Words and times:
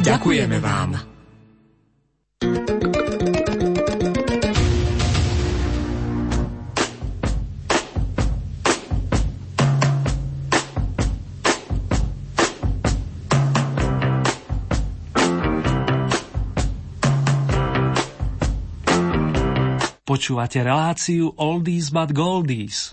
Ďakujeme 0.00 0.58
vám. 0.64 0.90
Počúvate 20.10 20.58
reláciu 20.66 21.30
Oldies 21.38 21.94
but 21.94 22.10
Goldies. 22.10 22.90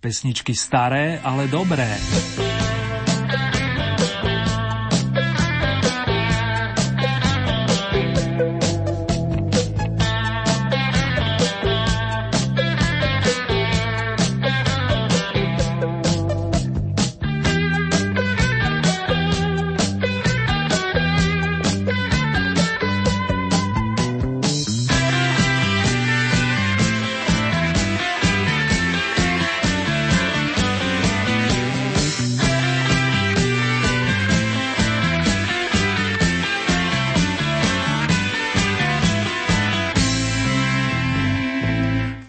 Pesničky 0.00 0.56
staré, 0.56 1.20
ale 1.20 1.52
dobré. 1.52 2.47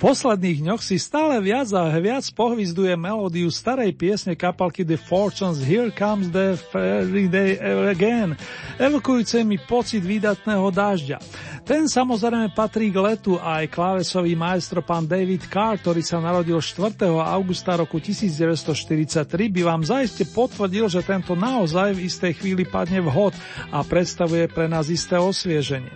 Posledných 0.10 0.66
dňoch 0.66 0.82
si 0.82 0.98
stále 0.98 1.38
viac 1.38 1.70
a 1.70 1.86
viac 2.02 2.26
pohvizduje 2.34 2.98
melódiu 2.98 3.54
starej 3.54 3.94
piesne 3.94 4.34
kapalky 4.34 4.82
The 4.82 4.98
Fortunes 4.98 5.62
Here 5.62 5.94
Comes 5.94 6.34
the 6.34 6.58
Fairy 6.58 7.30
Day 7.30 7.62
Again, 7.62 8.34
evokujúce 8.82 9.46
mi 9.46 9.62
pocit 9.62 10.02
výdatného 10.02 10.66
dažďa. 10.74 11.22
Ten 11.70 11.86
samozrejme 11.86 12.50
patrí 12.58 12.90
k 12.90 12.98
letu 12.98 13.38
a 13.38 13.62
aj 13.62 13.70
klávesový 13.70 14.34
maestro 14.34 14.82
pán 14.82 15.06
David 15.06 15.46
Carr, 15.54 15.78
ktorý 15.78 16.02
sa 16.02 16.18
narodil 16.18 16.58
4. 16.58 16.98
augusta 17.14 17.78
roku 17.78 18.02
1943, 18.02 19.22
by 19.54 19.62
vám 19.62 19.86
zaiste 19.86 20.26
potvrdil, 20.34 20.90
že 20.90 21.06
tento 21.06 21.38
naozaj 21.38 21.94
v 21.94 22.10
istej 22.10 22.42
chvíli 22.42 22.66
padne 22.66 23.06
vhod 23.06 23.38
a 23.70 23.86
predstavuje 23.86 24.50
pre 24.50 24.66
nás 24.66 24.90
isté 24.90 25.22
osvieženie. 25.22 25.94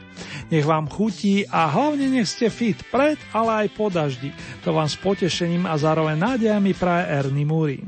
Nech 0.54 0.62
vám 0.62 0.86
chutí 0.86 1.42
a 1.50 1.66
hlavne 1.66 2.06
nech 2.06 2.30
ste 2.30 2.54
fit 2.54 2.78
pred, 2.94 3.18
ale 3.34 3.66
aj 3.66 3.68
po 3.74 3.90
daždi. 3.90 4.30
To 4.62 4.78
vám 4.78 4.86
s 4.86 5.02
potešením 5.02 5.66
a 5.66 5.74
zároveň 5.74 6.22
nádejami 6.22 6.78
praje 6.78 7.04
Ernie 7.18 7.50
Muri. 7.50 7.82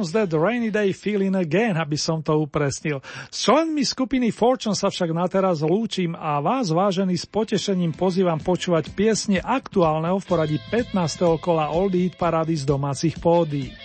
Comes 0.00 0.16
that 0.16 0.32
rainy 0.32 0.72
day 0.72 0.96
feeling 0.96 1.36
again, 1.36 1.76
aby 1.76 2.00
som 2.00 2.24
to 2.24 2.32
upresnil. 2.32 3.04
S 3.28 3.44
členmi 3.44 3.84
skupiny 3.84 4.32
Fortune 4.32 4.72
sa 4.72 4.88
však 4.88 5.12
na 5.12 5.28
teraz 5.28 5.60
lúčim 5.60 6.16
a 6.16 6.40
vás, 6.40 6.72
vážený, 6.72 7.20
s 7.20 7.28
potešením 7.28 7.92
pozývam 7.92 8.40
počúvať 8.40 8.96
piesne 8.96 9.44
aktuálneho 9.44 10.16
v 10.16 10.24
poradí 10.24 10.56
15. 10.72 10.96
kola 11.44 11.68
Oldie 11.68 12.08
Hit 12.08 12.16
Parady 12.16 12.56
z 12.56 12.64
domácich 12.64 13.20
pódií. 13.20 13.76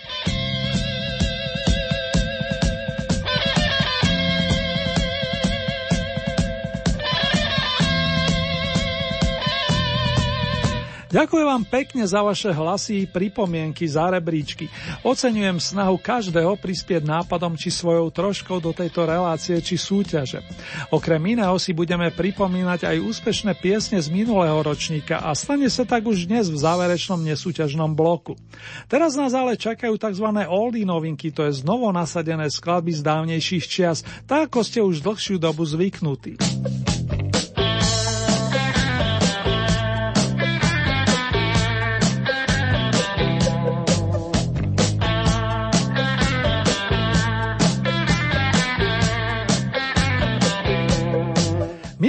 Ďakujem 11.16 11.48
vám 11.48 11.64
pekne 11.64 12.04
za 12.04 12.20
vaše 12.20 12.52
hlasy, 12.52 13.08
pripomienky, 13.08 13.88
za 13.88 14.12
rebríčky. 14.12 14.68
Oceňujem 15.00 15.56
snahu 15.56 15.96
každého 15.96 16.60
prispieť 16.60 17.08
nápadom 17.08 17.56
či 17.56 17.72
svojou 17.72 18.12
troškou 18.12 18.60
do 18.60 18.76
tejto 18.76 19.08
relácie 19.08 19.56
či 19.64 19.80
súťaže. 19.80 20.44
Okrem 20.92 21.24
iného 21.24 21.56
si 21.56 21.72
budeme 21.72 22.12
pripomínať 22.12 22.84
aj 22.84 22.96
úspešné 23.00 23.56
piesne 23.56 23.96
z 23.96 24.12
minulého 24.12 24.60
ročníka 24.60 25.24
a 25.24 25.32
stane 25.32 25.72
sa 25.72 25.88
tak 25.88 26.04
už 26.04 26.28
dnes 26.28 26.52
v 26.52 26.60
záverečnom 26.60 27.24
nesúťažnom 27.24 27.96
bloku. 27.96 28.36
Teraz 28.84 29.16
nás 29.16 29.32
ale 29.32 29.56
čakajú 29.56 29.96
tzv. 29.96 30.28
oldie 30.52 30.84
novinky, 30.84 31.32
to 31.32 31.48
je 31.48 31.64
znovu 31.64 31.88
nasadené 31.96 32.52
skladby 32.52 32.92
z 32.92 33.00
dávnejších 33.00 33.64
čias, 33.64 34.04
tak 34.28 34.52
ako 34.52 34.60
ste 34.60 34.84
už 34.84 35.00
dlhšiu 35.00 35.40
dobu 35.40 35.64
zvyknutí. 35.64 36.36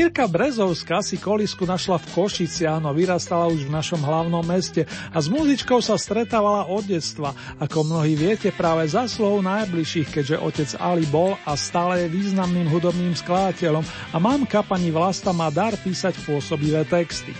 Mirka 0.07 0.23
Brezovská 0.23 1.03
si 1.03 1.19
kolisku 1.19 1.67
našla 1.67 1.99
v 1.99 2.15
Košiciach, 2.15 2.79
no 2.79 2.95
vyrastala 2.95 3.51
už 3.51 3.67
v 3.67 3.75
našom 3.75 3.99
hlavnom 3.99 4.39
meste 4.39 4.87
a 5.11 5.19
s 5.19 5.27
muzičkou 5.27 5.83
sa 5.83 5.99
stretávala 5.99 6.63
od 6.71 6.87
detstva. 6.87 7.35
Ako 7.59 7.83
mnohí 7.83 8.15
viete, 8.15 8.55
práve 8.55 8.87
za 8.87 9.03
slov 9.11 9.43
najbližších, 9.43 10.07
keďže 10.07 10.39
otec 10.39 10.69
Ali 10.79 11.03
bol 11.11 11.35
a 11.43 11.59
stále 11.59 12.07
je 12.07 12.15
významným 12.23 12.71
hudobným 12.71 13.19
skladateľom 13.19 13.83
a 13.83 14.17
mamka 14.23 14.63
pani 14.63 14.95
Vlasta 14.95 15.35
má 15.35 15.51
dar 15.51 15.75
písať 15.75 16.23
pôsobivé 16.23 16.87
texty. 16.87 17.35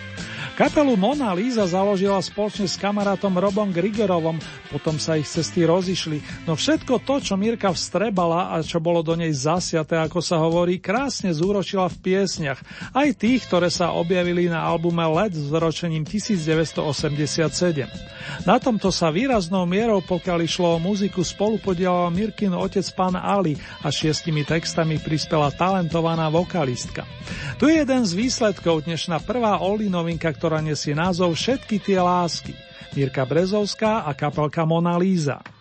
Kapelu 0.58 0.98
Mona 0.98 1.38
Lisa 1.38 1.70
založila 1.70 2.18
spoločne 2.18 2.66
s 2.66 2.82
kamarátom 2.82 3.30
Robom 3.30 3.70
Grigorovom, 3.70 4.42
potom 4.74 4.98
sa 4.98 5.14
ich 5.14 5.30
cesty 5.30 5.62
rozišli, 5.70 6.50
no 6.50 6.58
všetko 6.58 6.98
to, 7.06 7.22
čo 7.22 7.38
Mirka 7.38 7.70
vstrebala 7.70 8.50
a 8.50 8.66
čo 8.66 8.82
bolo 8.82 9.06
do 9.06 9.14
nej 9.14 9.30
zasiaté, 9.38 10.02
ako 10.02 10.18
sa 10.18 10.42
hovorí, 10.42 10.82
krásne 10.82 11.30
zúročila 11.30 11.86
v 11.94 12.02
piesniach, 12.10 12.58
aj 12.90 13.10
tých, 13.22 13.46
ktoré 13.46 13.70
sa 13.70 13.94
objavili 13.94 14.50
na 14.50 14.66
albume 14.66 15.06
LED 15.06 15.38
s 15.38 15.54
zročením 15.54 16.02
1987. 16.10 17.86
Na 18.42 18.58
tomto 18.58 18.90
sa 18.90 19.14
výraznou 19.14 19.70
mierou, 19.70 20.02
pokiaľ 20.02 20.42
išlo 20.42 20.74
o 20.74 20.82
muziku, 20.82 21.22
spolupodielal 21.22 22.10
Mirkin 22.10 22.58
otec 22.58 22.90
pán 22.98 23.14
Ali 23.14 23.62
a 23.86 23.94
šiestimi 23.94 24.42
textami 24.42 24.98
prispela 24.98 25.54
talentovaná 25.54 26.34
vokalistka. 26.34 27.06
Tu 27.62 27.70
je 27.70 27.82
jeden 27.82 28.02
z 28.06 28.14
výsledkov, 28.14 28.90
dnešná 28.90 29.22
prvá 29.22 29.62
Oli 29.62 29.86
novinka, 29.90 30.30
ktorá 30.30 30.47
nesie 30.64 30.96
názov 30.96 31.36
Všetky 31.36 31.84
tie 31.84 32.00
lásky. 32.00 32.56
Mirka 32.96 33.28
Brezovská 33.28 34.08
a 34.08 34.16
kapelka 34.16 34.64
Mona 34.64 34.96
Lisa. 34.96 35.57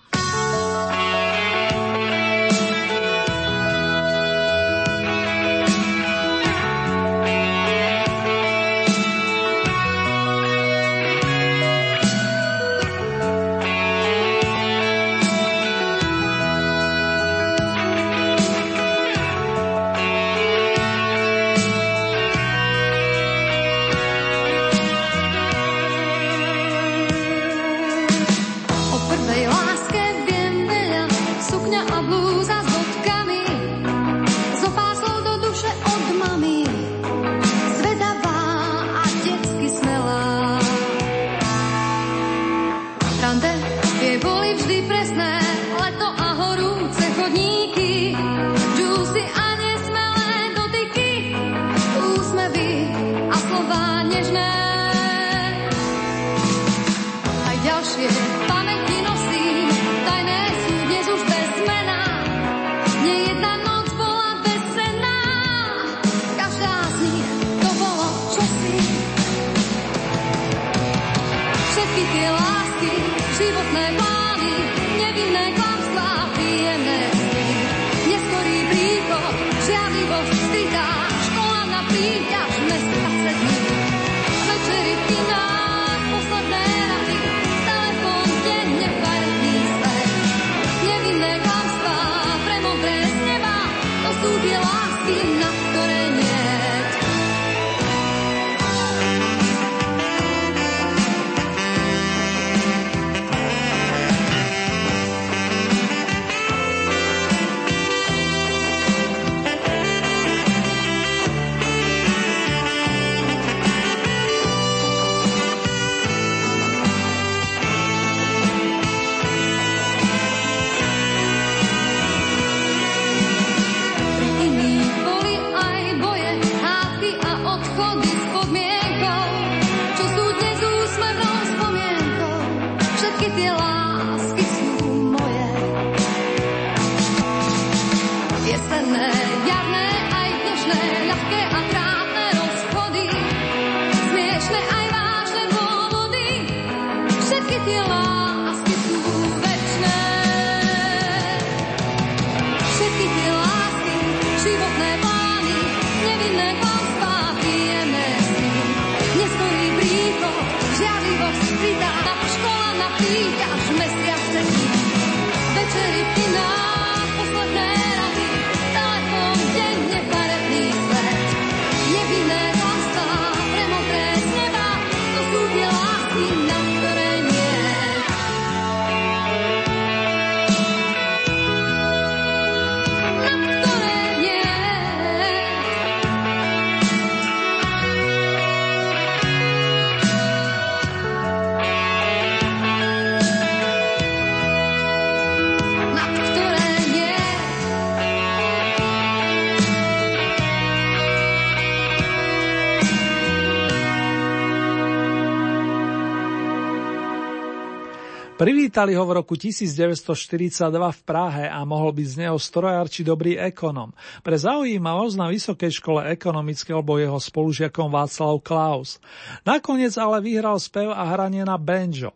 Privítali 208.77 209.01
ho 209.01 209.09
v 209.09 209.17
roku 209.25 209.41
1942 209.41 210.69
v 210.69 211.01
Prahe 211.09 211.49
a 211.49 211.65
mohol 211.65 211.97
byť 211.97 212.09
z 212.13 212.17
neho 212.21 212.37
strojár 212.37 212.93
či 212.93 213.09
dobrý 213.09 213.41
ekonom. 213.41 213.89
Pre 214.21 214.37
zaujímavosť 214.37 215.17
na 215.17 215.33
Vysokej 215.33 215.81
škole 215.81 216.05
ekonomické 216.13 216.77
bol 216.85 217.01
jeho 217.01 217.17
spolužiakom 217.17 217.89
Václav 217.89 218.37
Klaus. 218.45 219.01
Nakoniec 219.49 219.97
ale 219.97 220.21
vyhral 220.21 220.61
spev 220.61 220.93
a 220.93 221.09
hranie 221.09 221.41
na 221.49 221.56
banjo. 221.56 222.13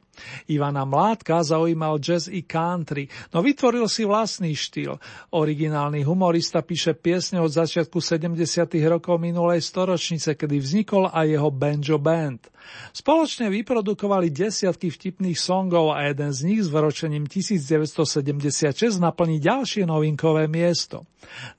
Ivana 0.49 0.85
Mládka 0.85 1.43
zaujímal 1.43 1.99
jazz 1.99 2.29
i 2.29 2.43
country, 2.43 3.09
no 3.35 3.43
vytvoril 3.43 3.87
si 3.89 4.05
vlastný 4.05 4.55
štýl. 4.57 4.97
Originálny 5.35 6.03
humorista 6.07 6.63
píše 6.65 6.97
piesne 6.97 7.41
od 7.41 7.53
začiatku 7.53 7.99
70. 7.99 8.41
rokov 8.89 9.17
minulej 9.21 9.63
storočnice, 9.63 10.35
kedy 10.35 10.57
vznikol 10.59 11.11
aj 11.11 11.27
jeho 11.27 11.51
banjo 11.51 11.99
band. 11.99 12.51
Spoločne 12.91 13.51
vyprodukovali 13.51 14.31
desiatky 14.31 14.91
vtipných 14.91 15.39
songov 15.39 15.95
a 15.95 16.07
jeden 16.07 16.31
z 16.31 16.41
nich 16.47 16.63
s 16.63 16.69
vročením 16.71 17.27
1976 17.27 19.01
naplní 19.01 19.43
ďalšie 19.43 19.87
novinkové 19.87 20.47
miesto. 20.47 21.07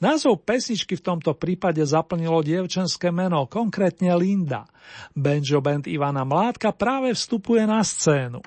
Názov 0.01 0.41
pesničky 0.43 0.97
v 0.97 1.05
tomto 1.05 1.37
prípade 1.37 1.81
zaplnilo 1.85 2.41
dievčenské 2.41 3.13
meno, 3.13 3.45
konkrétne 3.45 4.13
Linda. 4.17 4.65
Banjo 5.15 5.61
band 5.61 5.87
Ivana 5.87 6.23
Mládka 6.23 6.71
práve 6.71 7.13
vstupuje 7.13 7.67
na 7.67 7.83
scénu. 7.83 8.41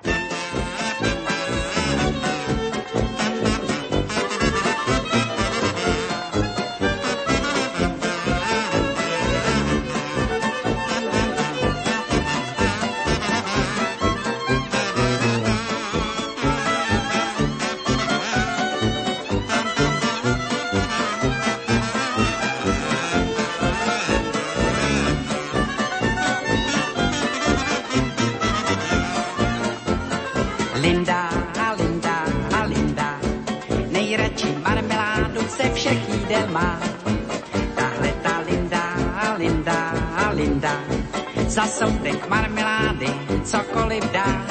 Za 41.55 41.63
soudek 41.71 42.27
marmelády 42.27 43.07
cokoliv 43.47 44.03
dá. 44.11 44.43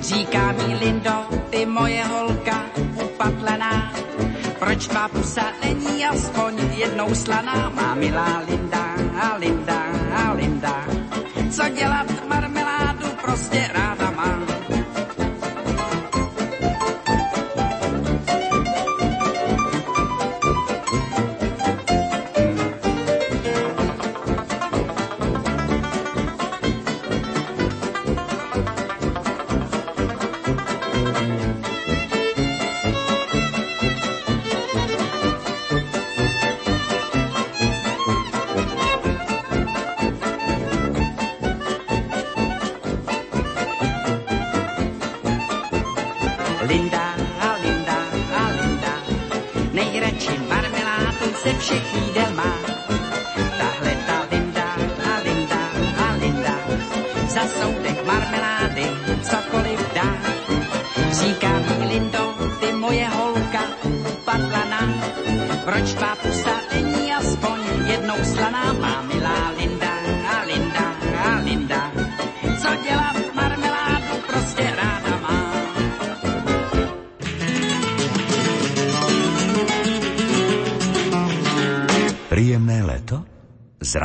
Říká 0.00 0.52
mi 0.52 0.74
Lindo, 0.78 1.26
ty 1.50 1.66
moje 1.66 2.04
holka 2.04 2.62
upatlená, 3.04 3.92
proč 4.58 4.86
tvá 4.86 5.08
pusa 5.08 5.50
není 5.64 6.06
aspoň 6.06 6.54
jednou 6.78 7.14
slaná? 7.14 7.70
Má 7.74 7.94
milá 7.94 8.42
Linda, 8.46 8.94
Linda, 9.38 9.82
Linda, 10.34 10.86
co 11.50 11.68
dělat 11.68 12.06
marmeládu 12.28 13.06
prostě 13.22 13.70
ráda 13.74 14.10
má. 14.10 14.61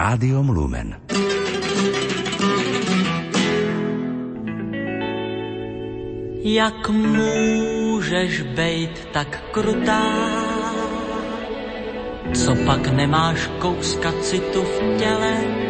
Rádiom 0.08 0.50
Lumen. 0.50 0.96
Jak 6.44 6.90
můžeš 6.90 8.42
bejt 8.42 9.08
tak 9.12 9.44
krutá? 9.52 10.04
Co 12.34 12.56
pak 12.56 12.88
nemáš 12.88 13.50
kouska 13.60 14.12
citu 14.22 14.64
v 14.64 14.98
těle? 15.00 15.67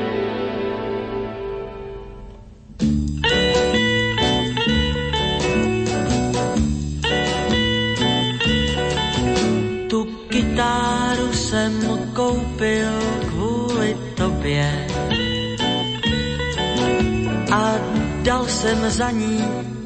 Za 18.89 19.11
ní 19.11 19.43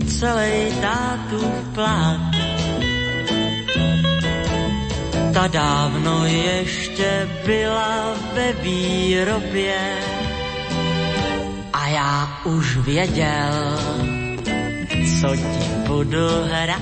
celý 0.07 0.71
tátu 0.81 1.41
plát. 1.73 2.31
Ta 5.33 5.47
dávno 5.47 6.25
ještě 6.25 7.29
byla 7.45 8.13
ve 8.33 8.53
výrobě 8.53 9.97
a 11.73 11.87
já 11.87 12.41
už 12.45 12.77
věděl, 12.77 13.79
co 15.19 15.35
ti 15.35 15.65
budu 15.87 16.27
hrát. 16.51 16.81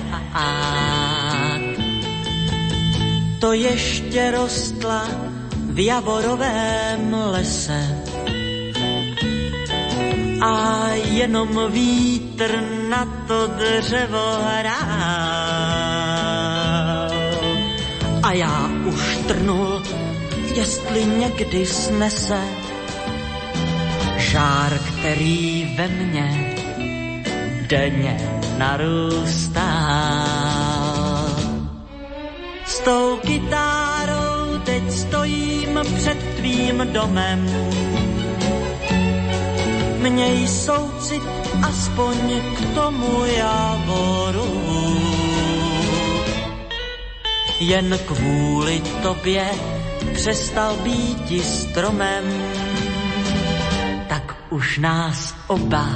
To 3.40 3.52
ještě 3.52 4.30
rostla 4.30 5.08
v 5.56 5.84
javorovém 5.84 7.14
lese. 7.14 7.99
A 10.40 10.88
jenom 10.94 11.72
vítr 11.72 12.62
na 12.88 13.24
to 13.28 13.46
dřevo 13.46 14.38
hrál. 14.42 14.80
A 18.22 18.32
já 18.32 18.70
už 18.86 19.18
trnul, 19.28 19.82
jestli 20.54 21.04
někdy 21.04 21.66
snese 21.66 22.40
žár, 24.16 24.78
který 24.78 25.74
ve 25.76 25.88
mně 25.88 26.54
denně 27.66 28.16
narůstá. 28.58 29.70
S 32.66 32.80
tou 32.80 33.16
kytárou 33.16 34.58
teď 34.64 34.90
stojím 34.90 35.80
před 35.96 36.18
tvým 36.36 36.88
domem. 36.92 37.46
Měj 40.00 40.48
soucit 40.48 41.22
aspoň 41.62 42.16
k 42.56 42.74
tomu 42.74 43.24
javoru. 43.24 44.60
Jen 47.60 47.98
kvůli 48.06 48.82
tobě 49.02 49.50
přestal 50.14 50.76
být 50.76 51.44
stromem, 51.44 52.24
tak 54.08 54.36
už 54.50 54.78
nás 54.78 55.34
oba 55.46 55.88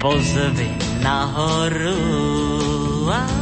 pozvi 0.00 0.70
nahoru. 1.02 1.96
Ah. 3.12 3.41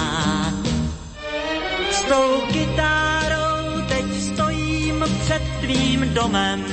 Tou 2.11 2.41
kytárou 2.51 3.81
teď 3.87 4.05
stojím 4.19 5.05
před 5.23 5.41
tvým 5.61 6.13
domem. 6.13 6.65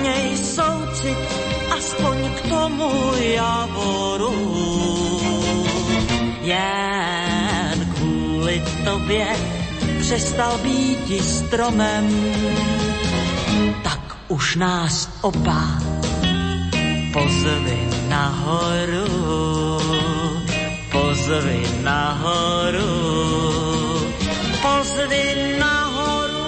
Měj 0.00 0.36
soucit 0.36 1.18
aspoň 1.76 2.16
k 2.30 2.40
tomu 2.48 2.90
javoru. 3.16 4.34
Jen 6.40 7.94
kvůli 7.94 8.62
tobě 8.84 9.26
přestal 10.00 10.58
být 10.58 11.24
stromem, 11.24 12.34
tak 13.82 14.16
už 14.28 14.56
nás 14.56 15.08
oba 15.20 15.78
pozvi 17.12 17.88
nahoru, 18.08 19.73
pozvi 21.14 21.62
nahoru, 21.86 22.90
pozvi 24.58 25.54
nahoru. 25.62 26.42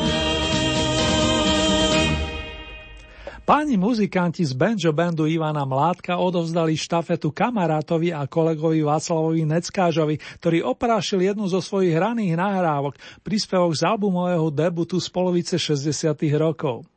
Páni 3.47 3.79
muzikanti 3.79 4.43
z 4.43 4.59
banjo 4.59 4.91
bandu 4.91 5.31
Ivana 5.31 5.63
Mládka 5.63 6.19
odovzdali 6.19 6.75
štafetu 6.75 7.31
kamarátovi 7.31 8.11
a 8.11 8.27
kolegovi 8.27 8.83
Václavovi 8.83 9.47
Neckážovi, 9.47 10.19
ktorý 10.43 10.67
oprášil 10.67 11.23
jednu 11.23 11.47
zo 11.47 11.63
svojich 11.63 11.95
hraných 11.95 12.35
nahrávok, 12.35 12.99
príspevok 13.23 13.71
z 13.71 13.87
albumového 13.87 14.51
debutu 14.51 14.99
z 14.99 15.07
polovice 15.15 15.63
60. 15.63 15.95
rokov. 16.35 16.96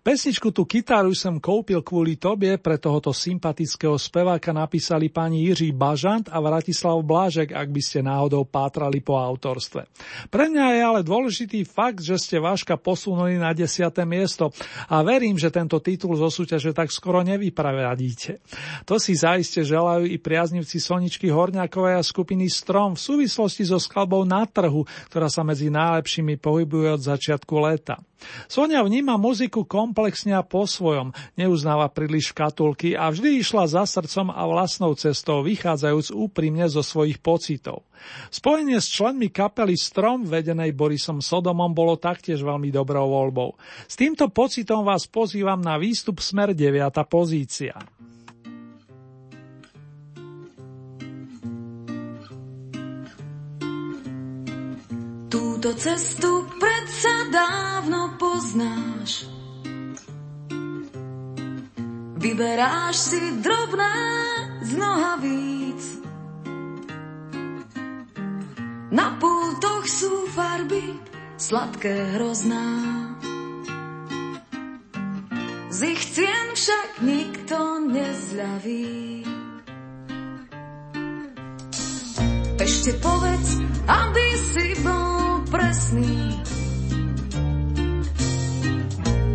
Pesničku 0.00 0.48
tu 0.48 0.64
kytaru 0.64 1.12
som 1.12 1.36
kúpil 1.36 1.84
kvôli 1.84 2.16
tobie, 2.16 2.56
pre 2.56 2.80
tohoto 2.80 3.12
sympatického 3.12 4.00
speváka 4.00 4.48
napísali 4.48 5.12
pani 5.12 5.44
Jiří 5.44 5.76
Bažant 5.76 6.32
a 6.32 6.40
Vratislav 6.40 7.04
Blážek, 7.04 7.52
ak 7.52 7.68
by 7.68 7.82
ste 7.84 8.00
náhodou 8.00 8.48
pátrali 8.48 9.04
po 9.04 9.20
autorstve. 9.20 9.84
Pre 10.32 10.44
mňa 10.48 10.66
je 10.72 10.80
ale 10.80 11.00
dôležitý 11.04 11.68
fakt, 11.68 12.00
že 12.00 12.16
ste 12.16 12.40
Váška 12.40 12.80
posunuli 12.80 13.36
na 13.36 13.52
10. 13.52 13.92
miesto 14.08 14.56
a 14.88 15.04
verím, 15.04 15.36
že 15.36 15.52
tento 15.52 15.76
titul 15.84 16.16
zo 16.16 16.32
súťaže 16.32 16.72
tak 16.72 16.88
skoro 16.88 17.20
nevypravadíte. 17.20 18.40
To 18.88 18.96
si 18.96 19.12
zaiste 19.12 19.60
želajú 19.60 20.08
i 20.08 20.16
priaznivci 20.16 20.80
Soničky 20.80 21.28
Horňakovej 21.28 22.00
a 22.00 22.02
skupiny 22.02 22.48
Strom 22.48 22.96
v 22.96 23.04
súvislosti 23.04 23.68
so 23.68 23.76
skladbou 23.76 24.24
na 24.24 24.48
trhu, 24.48 24.88
ktorá 25.12 25.28
sa 25.28 25.44
medzi 25.44 25.68
najlepšími 25.68 26.40
pohybuje 26.40 26.88
od 26.96 27.04
začiatku 27.04 27.52
leta. 27.60 28.00
Sonia 28.46 28.84
vníma 28.84 29.16
muziku 29.16 29.64
komplexne 29.64 30.36
a 30.36 30.44
po 30.44 30.68
svojom, 30.68 31.12
neuznáva 31.34 31.88
príliš 31.88 32.32
škatulky 32.32 32.94
a 32.94 33.08
vždy 33.10 33.40
išla 33.40 33.64
za 33.66 33.84
srdcom 33.88 34.30
a 34.30 34.42
vlastnou 34.46 34.92
cestou, 34.94 35.40
vychádzajúc 35.44 36.12
úprimne 36.12 36.68
zo 36.68 36.84
svojich 36.84 37.18
pocitov. 37.18 37.84
Spojenie 38.32 38.80
s 38.80 38.88
členmi 38.88 39.28
kapely 39.28 39.76
Strom, 39.76 40.24
vedenej 40.24 40.72
Borisom 40.72 41.20
Sodomom, 41.20 41.72
bolo 41.76 42.00
taktiež 42.00 42.40
veľmi 42.40 42.72
dobrou 42.72 43.08
voľbou. 43.08 43.56
S 43.84 43.94
týmto 43.96 44.32
pocitom 44.32 44.84
vás 44.84 45.04
pozývam 45.04 45.60
na 45.60 45.76
výstup 45.76 46.20
smer 46.24 46.56
9. 46.56 46.92
pozícia. 47.08 47.76
Túto 55.60 55.76
cestu 55.76 56.48
predsa 56.56 57.28
dávno 57.28 58.16
poznáš. 58.16 59.28
Vyberáš 62.16 62.96
si 62.96 63.20
drobné 63.44 63.96
z 64.64 64.72
víc. 65.20 65.82
Na 68.88 69.20
pultoch 69.20 69.84
sú 69.84 70.32
farby 70.32 70.96
sladké 71.36 72.16
hrozná. 72.16 72.64
Z 75.68 75.78
ich 75.92 76.02
cien 76.08 76.56
však 76.56 77.04
nikto 77.04 77.84
nezľaví. 77.84 79.28
Ešte 82.56 82.96
povedz, 83.04 83.60
aby 83.84 84.26
si 84.40 84.68
bol 84.80 85.19
presný. 85.50 86.38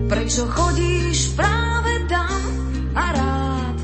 Prečo 0.08 0.48
chodíš 0.48 1.36
práve 1.36 1.92
tam 2.08 2.40
a 2.96 3.06
rád? 3.12 3.76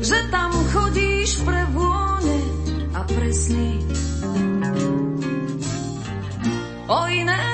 Že 0.00 0.18
tam 0.32 0.50
chodíš 0.72 1.44
pre 1.44 1.62
vône 1.76 2.40
a 2.96 3.00
presný. 3.04 3.84
O 6.88 7.00
iné 7.12 7.47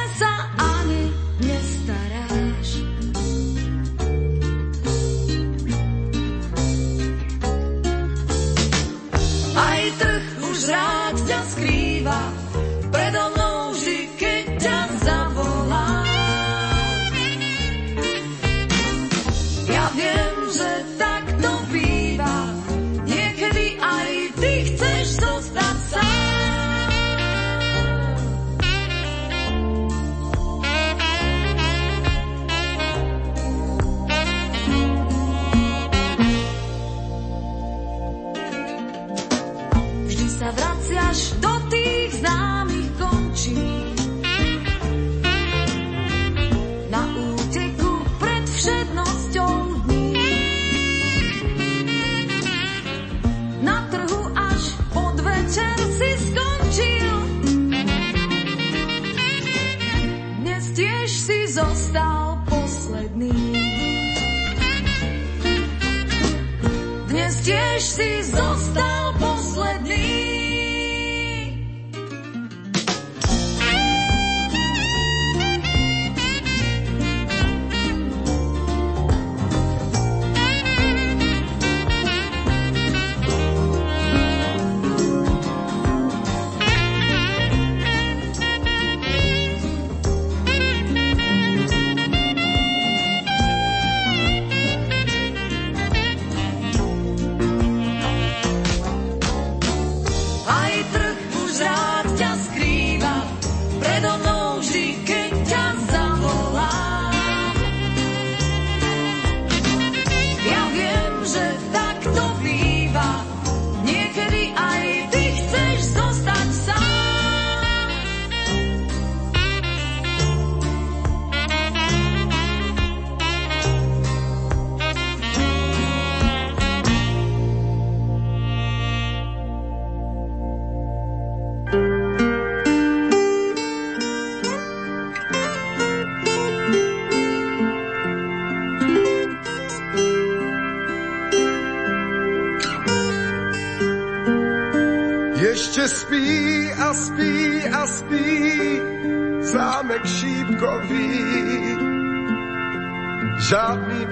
si 67.85 68.23
zostal. 68.23 69.04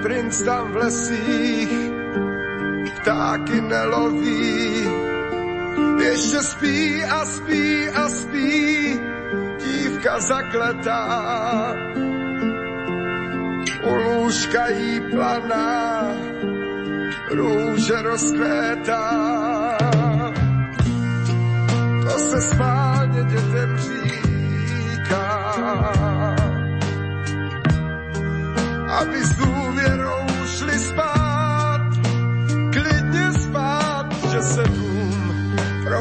Princ 0.03 0.43
tam 0.43 0.73
v 0.73 0.77
lesích 0.77 1.73
ptáky 3.01 3.61
neloví. 3.61 4.89
Ještě 6.03 6.39
spí 6.43 7.05
a 7.05 7.25
spí 7.25 7.89
a 7.89 8.09
spí 8.09 9.01
dívka 9.59 10.21
zakletá. 10.21 11.75
U 13.83 13.95
lůžka 13.95 14.69
jí 14.69 15.01
planá, 15.01 16.05
růže 17.31 18.03
rozkvétá. 18.03 19.09
To 22.03 22.19
se 22.19 22.41
spálně 22.43 23.25
dětem 23.25 23.79
říká, 23.79 24.02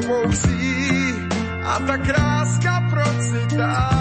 probouzí 0.01 1.29
a 1.63 1.79
ta 1.85 1.97
kráska 1.97 2.87
procitá. 2.89 4.00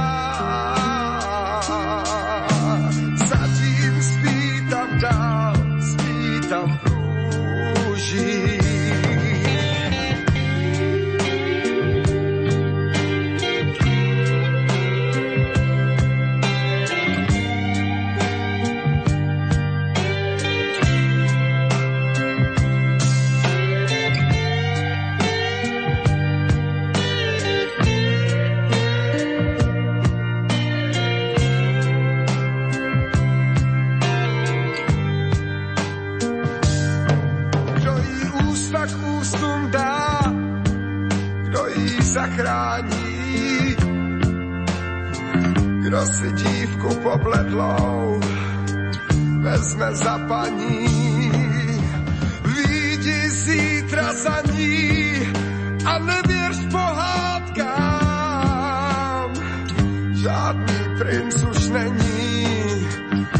Žádný 60.22 60.80
princ 60.98 61.42
už 61.42 61.68
není, 61.68 62.46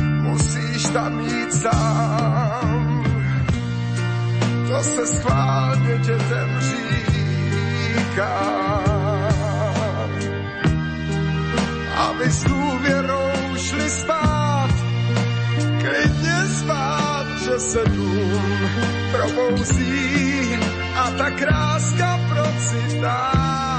musíš 0.01 0.83
tam 0.93 1.21
jít 1.21 1.53
sám. 1.53 3.05
To 4.69 4.83
se 4.83 5.07
schválně 5.07 5.99
dětem 5.99 6.61
říká. 6.61 7.21
aby 12.01 12.31
s 12.31 12.45
důvěrou 12.45 13.31
šli 13.57 13.91
spát, 13.91 14.71
klidně 15.81 16.37
spát, 16.61 17.27
že 17.45 17.59
se 17.59 17.85
dům 17.85 18.69
probouzí 19.13 20.57
a 20.97 21.11
ta 21.11 21.31
kráska 21.31 22.21
procitá. 22.29 23.70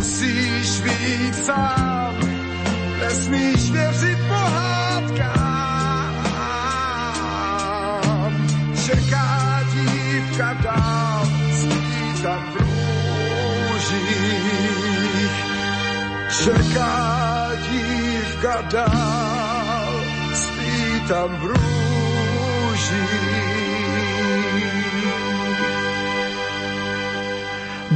Musíš 0.00 0.80
být 0.80 1.44
sám, 1.44 2.16
nesmíš 3.00 3.70
věřit 3.70 4.18
pohádkám. 4.28 5.50
dál, 10.62 11.26
spí 11.52 12.22
tam 12.22 12.52
v 12.52 12.56
růžích. 13.70 15.34
Čeká 16.44 17.50
dívka 17.70 18.62
dál, 18.72 20.00
spí 20.34 21.00
tam 21.08 21.36
v 21.36 21.44
růžích. 21.44 21.89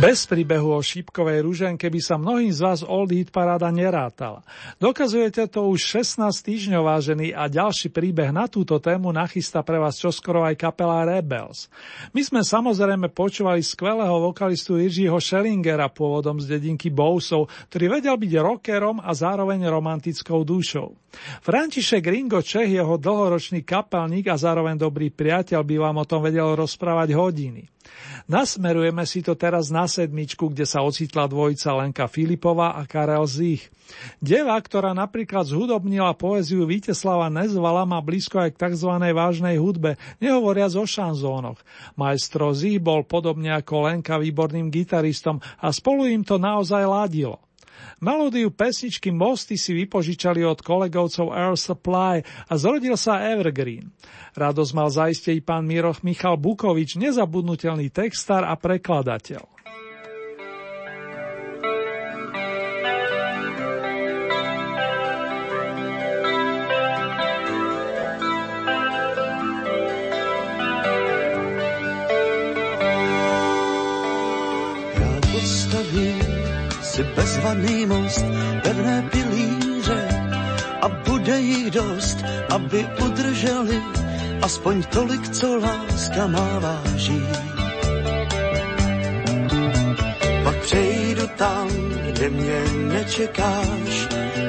Bez 0.05 0.29
príbehu 0.29 0.77
o 0.77 0.85
šípkovej 0.85 1.41
ruženke 1.41 1.89
by 1.89 1.97
sa 1.97 2.21
mnohým 2.21 2.53
z 2.53 2.61
vás 2.61 2.85
Old 2.85 3.09
Hit 3.09 3.33
paráda 3.33 3.73
nerátala. 3.73 4.45
Dokazujete 4.77 5.49
to 5.49 5.73
už 5.73 6.05
16 6.05 6.29
týždňov, 6.45 6.85
vážený, 6.85 7.33
a 7.33 7.49
ďalší 7.49 7.89
príbeh 7.89 8.29
na 8.29 8.45
túto 8.45 8.77
tému 8.77 9.17
nachystá 9.17 9.65
pre 9.65 9.81
vás 9.81 9.97
čoskoro 9.97 10.45
aj 10.45 10.61
kapela 10.61 11.09
Rebels. 11.09 11.73
My 12.13 12.21
sme 12.21 12.45
samozrejme 12.45 13.17
počúvali 13.17 13.65
skvelého 13.65 14.29
vokalistu 14.29 14.77
Jiřího 14.77 15.17
Schellingera 15.25 15.89
pôvodom 15.89 16.37
z 16.37 16.53
dedinky 16.53 16.93
Bousov, 16.93 17.49
ktorý 17.73 17.97
vedel 17.97 18.21
byť 18.21 18.33
rockerom 18.45 19.01
a 19.01 19.09
zároveň 19.17 19.65
romantickou 19.73 20.45
dušou. 20.45 21.01
František 21.41 22.05
Ringo 22.05 22.45
Čech, 22.45 22.69
jeho 22.69 23.01
dlhoročný 23.01 23.65
kapelník 23.65 24.29
a 24.29 24.37
zároveň 24.37 24.77
dobrý 24.77 25.09
priateľ, 25.09 25.65
by 25.65 25.77
vám 25.81 25.97
o 25.97 26.05
tom 26.05 26.21
vedel 26.21 26.53
rozprávať 26.53 27.17
hodiny. 27.17 27.73
Nasmerujeme 28.25 29.05
si 29.05 29.21
to 29.21 29.37
teraz 29.37 29.69
na 29.69 29.85
sedmičku, 29.85 30.49
kde 30.49 30.65
sa 30.65 30.81
ocitla 30.81 31.29
dvojica 31.29 31.77
Lenka 31.77 32.07
Filipová 32.09 32.77
a 32.79 32.89
Karel 32.89 33.29
Zich. 33.29 33.69
Deva, 34.19 34.57
ktorá 34.57 34.97
napríklad 34.97 35.45
zhudobnila 35.45 36.17
poéziu 36.17 36.65
Víteslava 36.65 37.29
Nezvala, 37.29 37.85
má 37.85 38.01
blízko 38.01 38.41
aj 38.41 38.57
k 38.57 38.61
tzv. 38.73 38.91
vážnej 38.97 39.61
hudbe, 39.61 40.01
nehovoriac 40.25 40.73
o 40.75 40.89
šanzónoch. 40.89 41.61
Majstro 41.95 42.57
Zich 42.57 42.81
bol 42.81 43.05
podobne 43.05 43.53
ako 43.53 43.93
Lenka 43.93 44.17
výborným 44.17 44.73
gitaristom 44.73 45.39
a 45.61 45.69
spolu 45.69 46.09
im 46.09 46.25
to 46.25 46.41
naozaj 46.41 46.83
ladilo. 46.89 47.45
Melódiu 48.03 48.51
pesničky 48.51 49.15
Mosty 49.15 49.55
si 49.55 49.73
vypožičali 49.73 50.43
od 50.43 50.61
kolegovcov 50.61 51.31
Air 51.31 51.57
Supply 51.57 52.21
a 52.51 52.53
zrodil 52.59 52.99
sa 52.99 53.23
Evergreen. 53.31 53.95
Radosť 54.35 54.73
mal 54.75 54.91
zaiste 54.91 55.31
i 55.31 55.39
pán 55.39 55.63
Miroch 55.65 56.03
Michal 56.03 56.37
Bukovič, 56.37 56.99
nezabudnutelný 56.99 57.95
textár 57.95 58.43
a 58.45 58.59
prekladateľ. 58.59 59.54
Si 76.95 77.03
bezvaný 77.03 77.87
most, 77.87 78.25
pevné 78.63 79.03
pilíře 79.11 80.03
a 80.81 80.89
bude 80.89 81.41
jich 81.41 81.71
dost, 81.71 82.19
aby 82.55 82.87
udrželi 83.07 83.83
aspoň 84.43 84.83
tolik, 84.83 85.29
co 85.29 85.59
láska 85.59 86.27
má 86.27 86.59
váží. 86.59 87.23
Pak 90.45 90.57
přejdu 90.63 91.27
tam, 91.37 91.69
kde 92.07 92.31
mě 92.31 92.61
nečekáš, 92.95 93.93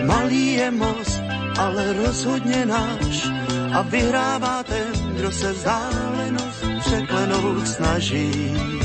malý 0.06 0.54
je 0.54 0.72
most, 0.72 1.22
ale 1.58 1.94
rozhodně 1.94 2.66
náš 2.66 3.30
a 3.74 3.82
vyhrává 3.82 4.64
ten, 4.64 4.94
kdo 5.18 5.32
se 5.32 5.54
vzdálenost 5.54 6.62
překlenout 6.86 7.68
snaží. 7.68 8.85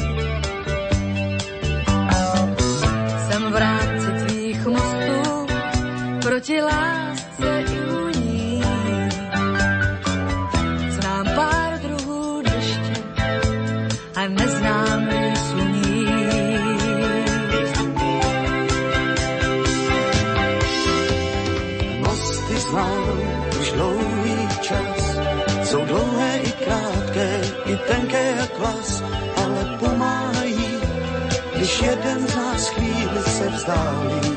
proti 6.41 6.63
lásce 6.63 7.65
i 7.73 7.81
uní. 7.81 8.63
Znám 10.89 11.27
pár 11.35 11.81
druhů 11.81 12.43
deště 12.43 13.03
a 14.17 14.29
neznám 14.29 15.09
sluní. 15.51 16.07
Mosty 21.99 22.57
znám 22.71 23.21
už 23.61 23.73
dlouhý 23.73 24.49
čas, 24.61 25.19
jsou 25.65 25.85
dlouhé 25.85 26.39
i 26.39 26.53
krátké, 26.53 27.41
i 27.67 27.77
tenké 27.77 28.35
jak 28.41 28.59
vás, 28.59 29.03
ale 29.37 29.79
pomáhají, 29.79 30.67
když 31.57 31.83
jeden 31.83 32.27
z 32.27 32.37
nás 32.37 32.69
chvíli 32.69 33.23
se 33.23 33.49
vzdálí. 33.49 34.30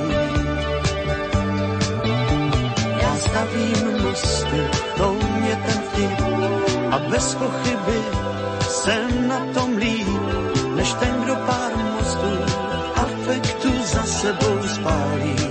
a 6.94 7.00
bez 7.00 7.36
pochyby 7.36 8.00
jsem 8.70 9.28
na 9.28 9.40
tom 9.54 9.78
líp, 9.78 10.08
než 10.76 10.94
ten, 10.94 11.22
kdo 11.24 11.36
pár 11.36 11.72
mostů 11.78 12.34
afektu 12.96 13.84
za 13.84 14.04
sebou 14.04 14.68
spálí. 14.68 15.43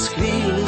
scrivere 0.00 0.59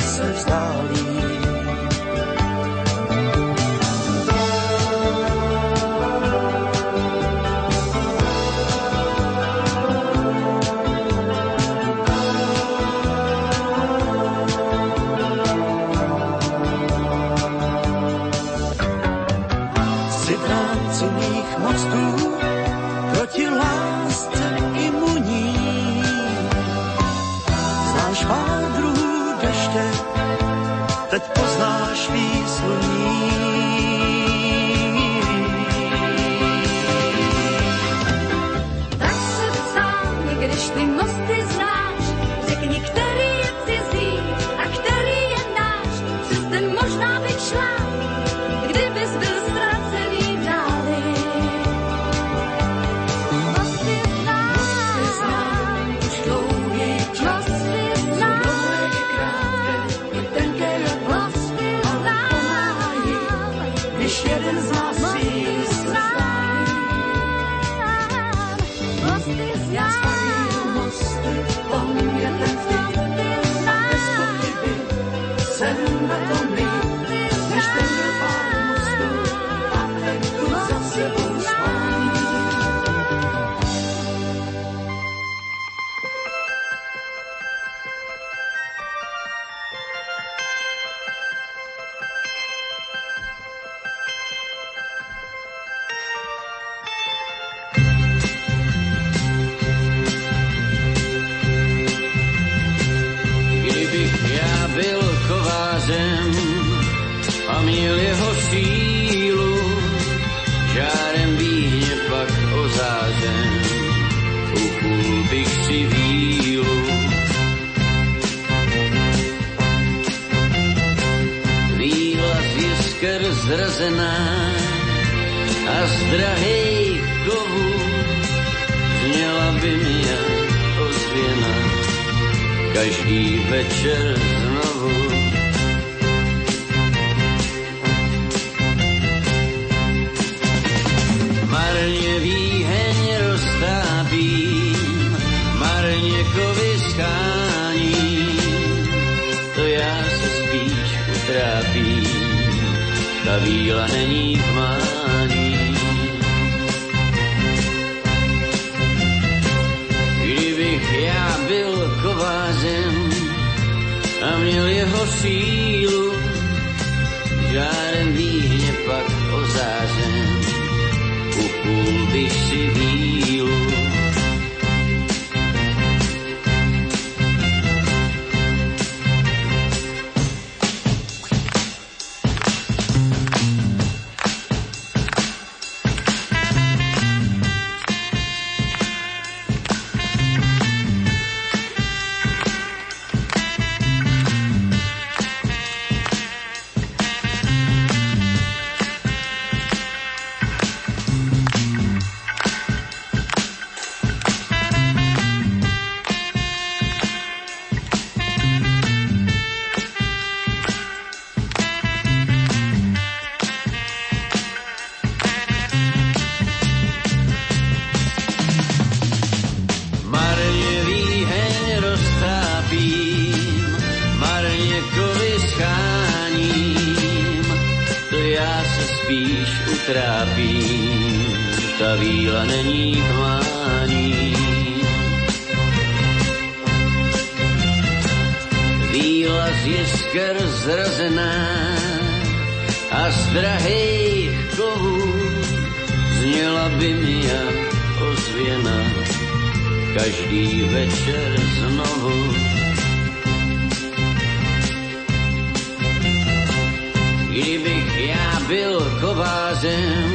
byl 258.52 258.98
kovářem 259.00 260.12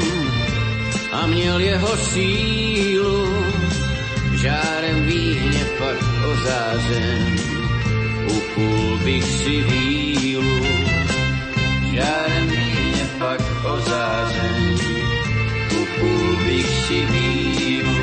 a 1.12 1.26
měl 1.26 1.60
jeho 1.60 1.98
sílu, 1.98 3.46
žárem 4.34 5.06
výhně 5.06 5.66
pak 5.78 5.98
ozářen, 6.32 7.36
upul 8.38 8.98
bych 8.98 9.24
si 9.24 9.62
vílu. 9.62 10.66
Žárem 11.94 12.48
výhně 12.48 13.06
pak 13.20 13.42
ozářen, 13.66 14.76
upul 15.82 16.36
bych 16.46 16.70
si 16.70 17.06
vílu. 17.06 17.98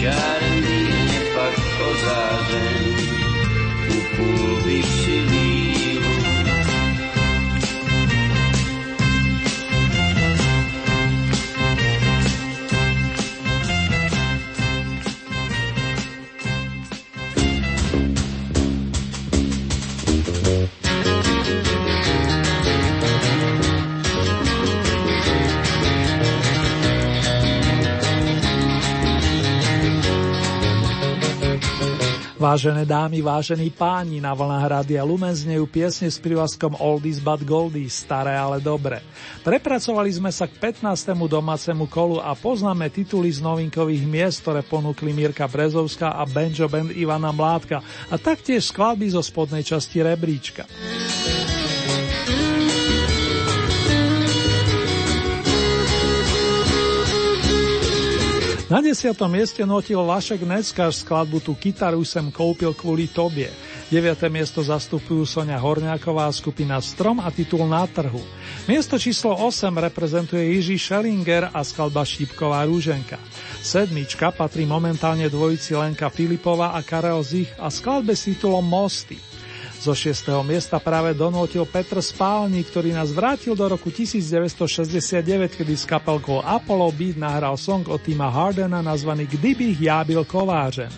Žárem 0.00 0.56
výhně 0.68 1.20
pak 1.34 1.54
ozářen, 1.90 2.84
upul 3.88 4.62
bych 4.64 4.86
si 4.86 5.20
vílu. 5.20 5.49
Vážené 32.50 32.82
dámy, 32.82 33.22
vážení 33.22 33.70
páni, 33.70 34.18
na 34.18 34.34
vlnách 34.34 34.66
Rádia 34.66 35.06
Lumen 35.06 35.30
znejú 35.30 35.70
piesne 35.70 36.10
s 36.10 36.18
prívlaskom 36.18 36.74
Oldies 36.82 37.22
but 37.22 37.46
Goldies, 37.46 38.02
staré 38.02 38.34
ale 38.34 38.58
dobre. 38.58 39.06
Prepracovali 39.46 40.10
sme 40.10 40.34
sa 40.34 40.50
k 40.50 40.58
15. 40.58 41.14
domácemu 41.30 41.86
kolu 41.86 42.18
a 42.18 42.34
poznáme 42.34 42.90
tituly 42.90 43.30
z 43.30 43.38
novinkových 43.38 44.02
miest, 44.02 44.42
ktoré 44.42 44.66
ponúkli 44.66 45.14
Mirka 45.14 45.46
Brezovská 45.46 46.18
a 46.18 46.26
Benjo 46.26 46.66
Band 46.66 46.90
Ivana 46.90 47.30
Mládka 47.30 47.86
a 48.10 48.18
taktiež 48.18 48.74
skladby 48.74 49.14
zo 49.14 49.22
spodnej 49.22 49.62
časti 49.62 50.02
rebríčka. 50.02 50.66
Na 58.70 58.78
desiatom 58.78 59.26
mieste 59.26 59.66
notil 59.66 59.98
Vašek 59.98 60.46
Neckáš 60.46 61.02
skladbu 61.02 61.42
Tu 61.42 61.50
kytaru 61.58 62.06
sem 62.06 62.30
koupil 62.30 62.70
kvôli 62.70 63.10
tobie. 63.10 63.50
9. 63.90 64.30
miesto 64.30 64.62
zastupujú 64.62 65.26
Sonia 65.26 65.58
Horňáková 65.58 66.30
skupina 66.30 66.78
Strom 66.78 67.18
a 67.18 67.34
titul 67.34 67.66
Na 67.66 67.82
trhu. 67.90 68.22
Miesto 68.70 68.94
číslo 68.94 69.34
8 69.34 69.74
reprezentuje 69.74 70.54
Jiří 70.54 70.78
Schellinger 70.78 71.50
a 71.50 71.66
skladba 71.66 72.06
Šípková 72.06 72.62
rúženka. 72.70 73.18
Sedmička 73.58 74.30
patrí 74.30 74.62
momentálne 74.70 75.26
dvojici 75.26 75.74
Lenka 75.74 76.06
Filipova 76.06 76.70
a 76.70 76.78
Karel 76.86 77.26
Zich 77.26 77.50
a 77.58 77.74
skladbe 77.74 78.14
s 78.14 78.30
titulom 78.30 78.62
Mosty. 78.62 79.18
Zo 79.80 79.96
6. 79.96 80.44
miesta 80.44 80.76
práve 80.76 81.16
donútil 81.16 81.64
Petr 81.64 82.04
Spálny, 82.04 82.68
ktorý 82.68 82.92
nás 82.92 83.16
vrátil 83.16 83.56
do 83.56 83.64
roku 83.64 83.88
1969, 83.88 85.56
kedy 85.56 85.72
s 85.72 85.88
kapelkou 85.88 86.44
Apollo 86.44 86.92
Beat 86.92 87.16
nahral 87.16 87.56
song 87.56 87.88
od 87.88 87.96
týma 88.04 88.28
Hardena 88.28 88.84
nazvaný 88.84 89.24
Kdybych 89.24 89.80
ja 89.80 90.04
byl 90.04 90.28
kovářem. 90.28 90.92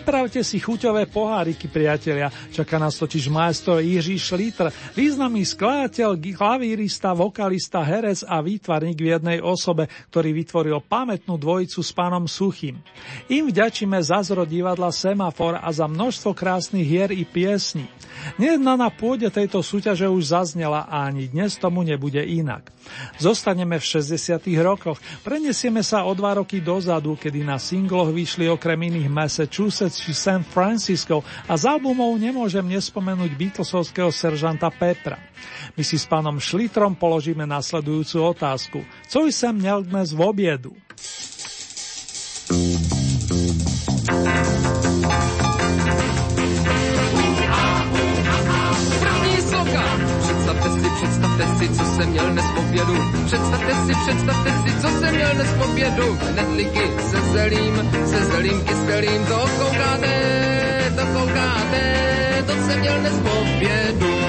Pripravte 0.00 0.40
si 0.40 0.56
chuťové 0.56 1.12
poháriky, 1.12 1.68
priatelia. 1.68 2.32
Čaká 2.56 2.80
nás 2.80 2.96
totiž 2.96 3.28
majstor 3.28 3.84
Jiří 3.84 4.16
Šlítr, 4.16 4.72
významný 4.96 5.44
skladateľ, 5.44 6.16
klavírista, 6.16 7.12
vokalista, 7.12 7.84
herec 7.84 8.24
a 8.24 8.40
výtvarník 8.40 8.96
v 8.96 9.20
jednej 9.20 9.38
osobe, 9.44 9.92
ktorý 10.08 10.32
vytvoril 10.32 10.80
pamätnú 10.80 11.36
dvojicu 11.36 11.84
s 11.84 11.92
pánom 11.92 12.24
Suchým. 12.24 12.80
Im 13.28 13.52
vďačíme 13.52 14.00
za 14.00 14.24
zrod 14.24 14.48
divadla 14.48 14.88
Semafor 14.88 15.60
a 15.60 15.68
za 15.68 15.84
množstvo 15.84 16.32
krásnych 16.32 16.88
hier 16.88 17.12
i 17.12 17.28
piesní. 17.28 17.84
Nejedna 18.36 18.76
na 18.76 18.88
pôde 18.88 19.28
tejto 19.28 19.60
súťaže 19.64 20.08
už 20.08 20.32
zaznela 20.32 20.86
a 20.88 21.08
ani 21.08 21.28
dnes 21.28 21.56
tomu 21.56 21.84
nebude 21.84 22.20
inak. 22.20 22.72
Zostaneme 23.20 23.76
v 23.76 23.84
60. 23.84 24.40
rokoch, 24.60 24.98
prenesieme 25.20 25.84
sa 25.84 26.08
o 26.08 26.12
dva 26.16 26.40
roky 26.40 26.64
dozadu, 26.64 27.16
kedy 27.16 27.44
na 27.44 27.60
singloch 27.60 28.10
vyšli 28.12 28.48
okrem 28.48 28.90
iných 28.90 29.08
Massachusetts 29.12 30.00
či 30.00 30.12
San 30.16 30.42
Francisco 30.44 31.22
a 31.46 31.54
z 31.56 31.64
albumov 31.68 32.16
nemôžem 32.16 32.64
nespomenúť 32.64 33.30
Beatlesovského 33.36 34.08
seržanta 34.12 34.68
Petra. 34.72 35.20
My 35.76 35.82
si 35.84 35.96
s 35.96 36.08
pánom 36.08 36.36
Šlitrom 36.40 36.96
položíme 36.96 37.44
nasledujúcu 37.44 38.16
otázku. 38.36 38.78
Co 39.08 39.18
som 39.30 39.54
měl 39.56 39.82
dnes 39.84 40.12
v 40.12 40.20
obiedu? 40.20 40.72
Představte 51.00 51.46
si, 51.58 51.68
co 51.68 51.84
jsem 51.84 52.08
měl 52.10 52.30
dnes 52.30 52.44
v 52.44 52.58
obědu. 52.58 52.94
Představte 53.26 53.74
si, 53.86 53.92
představte 53.94 54.50
si, 54.50 54.80
co 54.80 54.88
jsem 54.88 55.14
měl 55.14 55.34
dnes 55.34 55.48
v 55.48 55.62
obědu. 55.62 56.18
Knedlíky 56.32 56.90
se 57.10 57.20
zelím, 57.20 57.90
se 58.06 58.24
zelím 58.24 58.64
kyselým, 58.64 59.26
to 59.26 59.38
koukáte, 59.58 60.92
to 60.96 61.06
koukáte, 61.18 62.44
to 62.46 62.52
jsem 62.52 62.80
měl 62.80 63.00
dnes 63.00 63.12
v 63.12 63.26
obědu. 63.26 64.19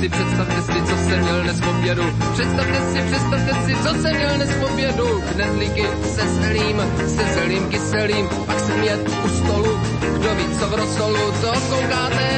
Si, 0.00 0.08
představte 0.08 0.62
si, 0.62 0.82
co 0.88 0.96
jsem 0.96 1.20
měl 1.20 1.42
dnes 1.42 1.60
v 1.60 1.68
obědu. 1.68 2.02
Představte 2.32 2.80
si, 2.92 2.98
představte 3.02 3.52
si, 3.66 3.74
co 3.82 4.02
jsem 4.02 4.16
měl 4.16 4.34
dnes 4.36 4.50
v 4.50 4.64
obědu. 4.64 5.22
Knedlíky 5.32 5.84
se 6.14 6.28
zelím, 6.28 6.82
se 7.06 7.24
zelím 7.34 7.68
kyselým, 7.68 8.28
pak 8.46 8.60
jsem 8.60 8.82
jet 8.82 9.08
u 9.24 9.28
stolu, 9.28 9.80
kdo 10.18 10.34
ví, 10.34 10.58
co 10.58 10.66
v 10.66 10.74
rosolu, 10.74 11.32
to 11.40 11.52
koukáte, 11.70 12.28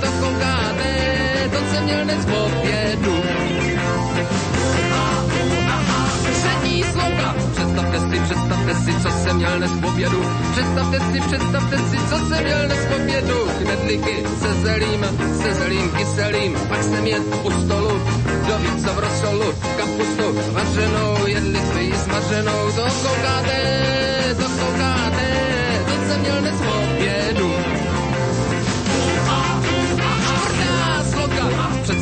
to 0.00 0.08
koukáte, 0.20 0.90
to 1.52 1.58
jsem 1.70 1.84
měl 1.84 2.04
dnes 2.04 2.24
v 2.24 2.32
obědu. 2.34 3.22
Třetí 6.32 6.82
sloka, 6.82 7.34
představte 7.52 8.00
si, 8.00 8.20
představte 8.20 8.74
si, 8.74 9.02
co 9.02 9.10
jsem 9.10 9.36
měl 9.36 9.58
dnes 9.58 9.70
v 9.70 9.84
obědu. 9.84 10.22
Představte 10.52 11.00
si, 11.00 11.20
představte 11.20 11.78
si, 11.78 11.96
co 12.10 12.16
jsem 12.16 12.44
měl 12.44 12.66
dnes 12.66 12.78
v 12.78 13.02
obědu. 13.02 13.38
Knedlíky 13.62 14.24
se 14.40 14.54
zelím, 14.54 15.06
se 15.42 15.54
zelím 15.54 15.90
kyselým, 15.90 16.58
pak 16.68 16.82
jsem 16.82 17.06
jet 17.06 17.22
u 17.42 17.50
stolu, 17.50 18.02
kdo 18.44 18.58
ví, 18.58 18.84
co 18.84 18.92
v 18.94 18.98
rosolu, 18.98 19.54
kapustu 19.76 20.52
vařenou, 20.52 21.26
jedli 21.26 21.60
jsme 21.60 21.82
ji 21.82 21.94
smaženou, 21.94 22.72
to 22.76 22.82
koukáte, 22.82 23.58
to 24.36 24.44
koukáte, 24.44 25.28
to 25.86 25.92
jsem 26.06 26.20
měl 26.20 26.40
dnes 26.40 26.54
v 26.54 27.77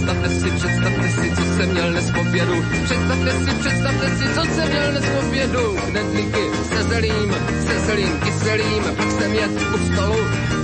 Představte 0.06 0.30
si, 0.40 0.50
představte 0.50 1.08
si, 1.08 1.36
co 1.36 1.42
jsem 1.42 1.70
měl 1.70 1.90
dnes 1.90 2.10
v 2.10 2.18
obědu. 2.18 2.64
Představte 2.84 3.32
si, 3.32 3.54
představte 3.60 4.16
si, 4.16 4.34
co 4.34 4.42
jsem 4.54 4.68
měl 4.68 4.90
dnes 4.90 5.04
v 5.04 5.26
obědu. 5.26 5.76
Knedlíky 5.90 6.42
se 6.68 6.82
zelím, 6.82 7.34
se 7.66 7.80
zelím 7.80 8.20
kyselým, 8.20 8.82
pak 8.96 9.10
jsem 9.10 9.34
jet 9.34 9.50
u 9.74 9.78
stolu. 9.92 10.16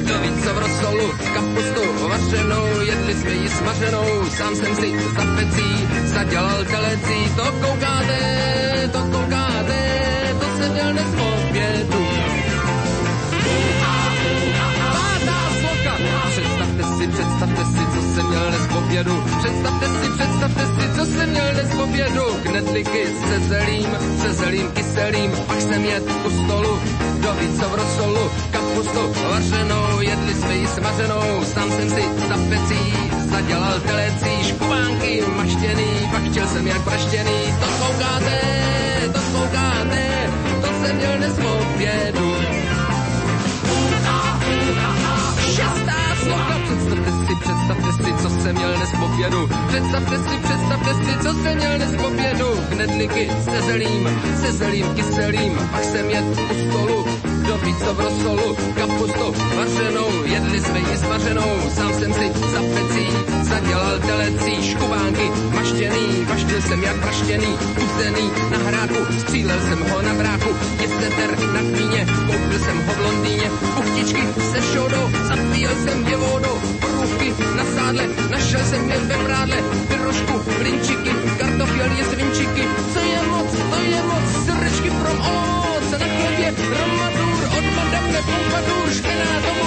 Kdo 0.02 0.18
ví, 0.18 0.42
co 0.44 0.54
v 0.54 0.58
rosolu, 0.58 1.12
kapustu 1.34 2.08
vařenou, 2.08 2.80
jedli 2.80 3.14
jsme 3.14 3.30
ji 3.30 3.48
smaženou, 3.48 4.30
sám 4.30 4.54
jsem 4.56 4.76
si 4.76 4.98
za 5.16 5.24
pecí 5.36 5.88
zadělal 6.04 6.64
telecí. 6.64 7.34
To 7.36 7.44
koukáte, 7.52 8.18
to 8.92 8.98
koukáte, 8.98 9.78
to 10.40 10.46
jsem 10.56 10.72
měl 10.72 10.92
dnes 10.92 11.06
v 11.06 11.20
obědu. 11.20 12.11
obědu. 18.92 19.24
Představte 19.38 19.86
si, 19.86 20.10
představte 20.10 20.62
si, 20.66 20.84
co 20.96 21.04
jsem 21.06 21.30
měl 21.30 21.52
dnes 21.52 21.70
v 21.74 21.80
obědu. 21.80 22.24
Knedlíky 22.42 23.06
se 23.28 23.40
zelím, 23.40 23.90
se 24.22 24.32
zelím 24.32 24.68
kyselým, 24.70 25.30
pak 25.46 25.60
jsem 25.60 25.84
jet 25.84 26.04
u 26.26 26.30
stolu, 26.30 26.78
kdo 27.18 27.32
ví 27.32 27.48
co 27.58 27.68
v 27.68 27.74
rosolu. 27.74 28.30
Kapustu 28.50 29.00
vařenou, 29.30 30.00
jedli 30.00 30.34
jsme 30.34 30.56
ji 30.56 30.66
smařenou, 30.66 31.44
sám 31.44 31.70
jsem 31.70 31.90
si 31.90 32.02
za 32.28 32.36
pecí 32.50 32.92
zadělal 33.30 33.80
telecí, 33.80 34.48
škubánky 34.48 35.22
maštěný, 35.36 36.08
pak 36.10 36.22
chtěl 36.30 36.46
jsem 36.46 36.66
jak 36.66 36.84
praštěný. 36.84 37.40
To 37.60 37.66
koukáte, 37.66 38.40
to 39.12 39.20
koukáte, 39.32 40.30
to 40.60 40.66
jsem 40.66 40.96
měl 40.96 41.16
dnes 41.16 41.32
v 41.32 41.46
obědu. 41.46 42.61
Představte 47.42 47.92
si, 47.92 48.22
co 48.22 48.30
jsem 48.30 48.56
měl 48.56 48.74
dnes 48.76 48.90
po 48.98 49.06
obědu. 49.06 49.48
Představte 49.68 50.18
si, 50.18 50.38
představte 50.38 50.94
si, 50.94 51.18
co 51.22 51.32
jsem 51.32 51.56
měl 51.56 51.76
dnes 51.76 51.90
po 51.96 52.06
obědu. 52.08 52.46
Knedlíky 52.68 53.30
se 53.44 53.62
zelím, 53.62 54.08
se 54.40 54.52
zelím 54.52 54.94
kyselým, 54.94 55.58
pak 55.72 55.84
jsem 55.84 56.10
jet 56.10 56.24
u 56.50 56.70
stolu 56.70 57.04
dobrico 57.42 57.94
v 57.94 58.00
rozsolu, 58.00 58.56
kapustou 58.74 59.34
vařenou, 59.56 60.24
jedli 60.24 60.60
jsme 60.60 60.78
ji 60.78 60.96
s 60.96 61.02
vařenou, 61.02 61.70
sám 61.74 61.92
jsem 61.94 62.14
si 62.14 62.26
za 62.52 62.60
pecí 62.74 63.32
zadělal 63.52 63.98
telecí, 63.98 64.70
škubánky. 64.70 65.26
Maštěný, 65.54 66.24
vaštil 66.28 66.62
jsem 66.62 66.82
jak 66.82 66.96
praštěný, 67.00 67.52
uzdený 67.84 68.26
na 68.50 68.58
hráku, 68.58 69.00
střílel 69.18 69.60
jsem 69.60 69.80
ho 69.90 70.02
na 70.02 70.14
bráku, 70.14 70.50
jesteter 70.80 71.30
na 71.54 71.60
kmíně, 71.60 72.06
koupil 72.26 72.58
jsem 72.58 72.76
ho 72.86 72.92
v 72.92 73.00
Londýně, 73.06 73.50
puchtičky 73.76 74.22
se 74.52 74.62
šodou, 74.72 75.06
zapíjel 75.28 75.74
jsem 75.82 76.06
je 76.08 76.16
vodou, 76.16 76.56
průvky 76.80 77.34
na 77.56 77.64
sádle, 77.74 78.04
našel 78.30 78.60
jsem 78.64 78.90
je 78.90 78.98
ve 78.98 79.16
prádle, 79.24 79.56
pyrošku, 79.88 80.34
brinčiky, 80.58 81.10
kartofel 81.38 81.90
je 81.98 82.04
svinčiky, 82.04 82.64
co 82.92 82.98
je 82.98 83.22
moc? 83.22 83.51
patúške 88.52 89.12
na 89.16 89.38
tom 89.40 89.61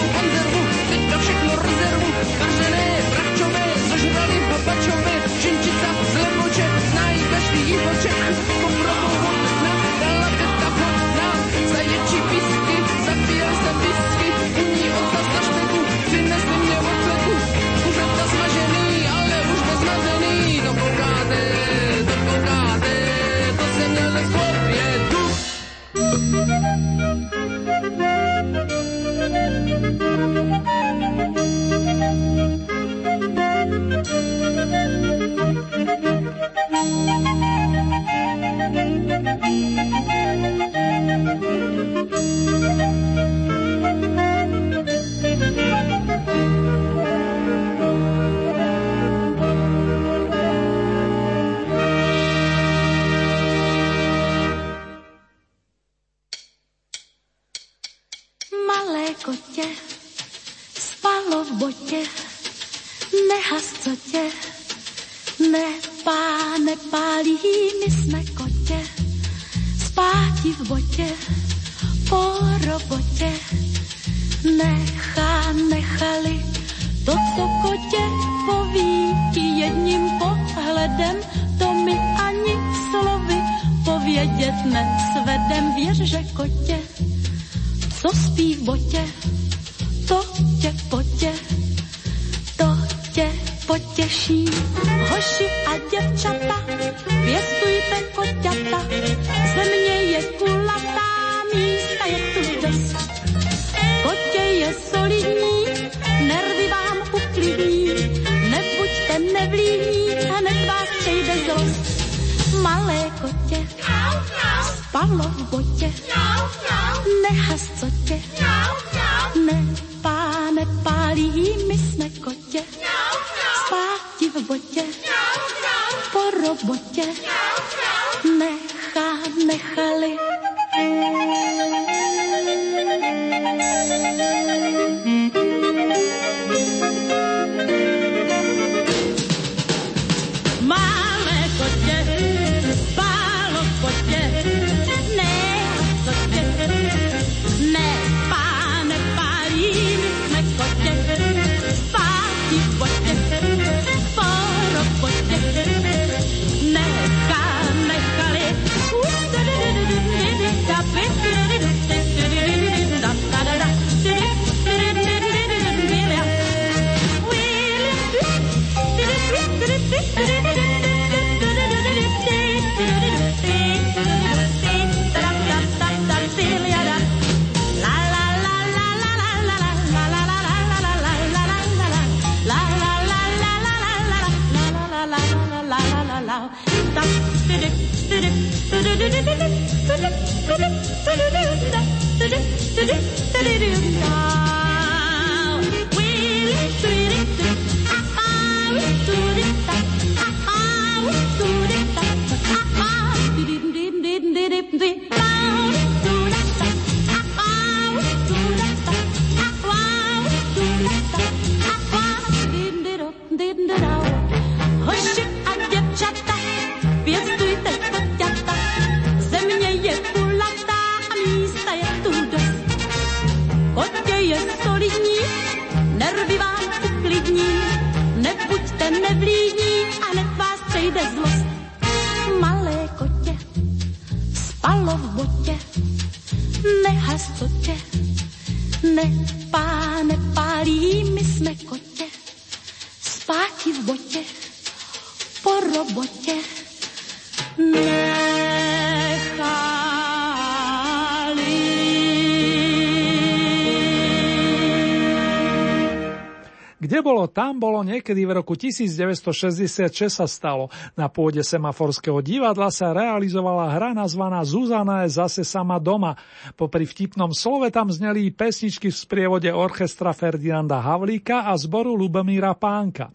niekedy 258.06 258.22
v 258.22 258.38
roku 258.38 258.54
1966 258.54 259.90
sa 260.14 260.30
stalo. 260.30 260.70
Na 260.94 261.10
pôde 261.10 261.42
semaforského 261.42 262.22
divadla 262.22 262.70
sa 262.70 262.94
realizovala 262.94 263.74
hra 263.74 263.98
nazvaná 263.98 264.46
Zuzana 264.46 265.10
je 265.10 265.18
zase 265.18 265.42
sama 265.42 265.82
doma. 265.82 266.14
Popri 266.54 266.86
vtipnom 266.86 267.34
slove 267.34 267.66
tam 267.74 267.90
zneli 267.90 268.30
pesničky 268.30 268.94
v 268.94 269.02
sprievode 269.02 269.50
orchestra 269.50 270.14
Ferdinanda 270.14 270.86
Havlíka 270.86 271.50
a 271.50 271.58
zboru 271.58 271.98
Lubomíra 271.98 272.54
Pánka. 272.54 273.10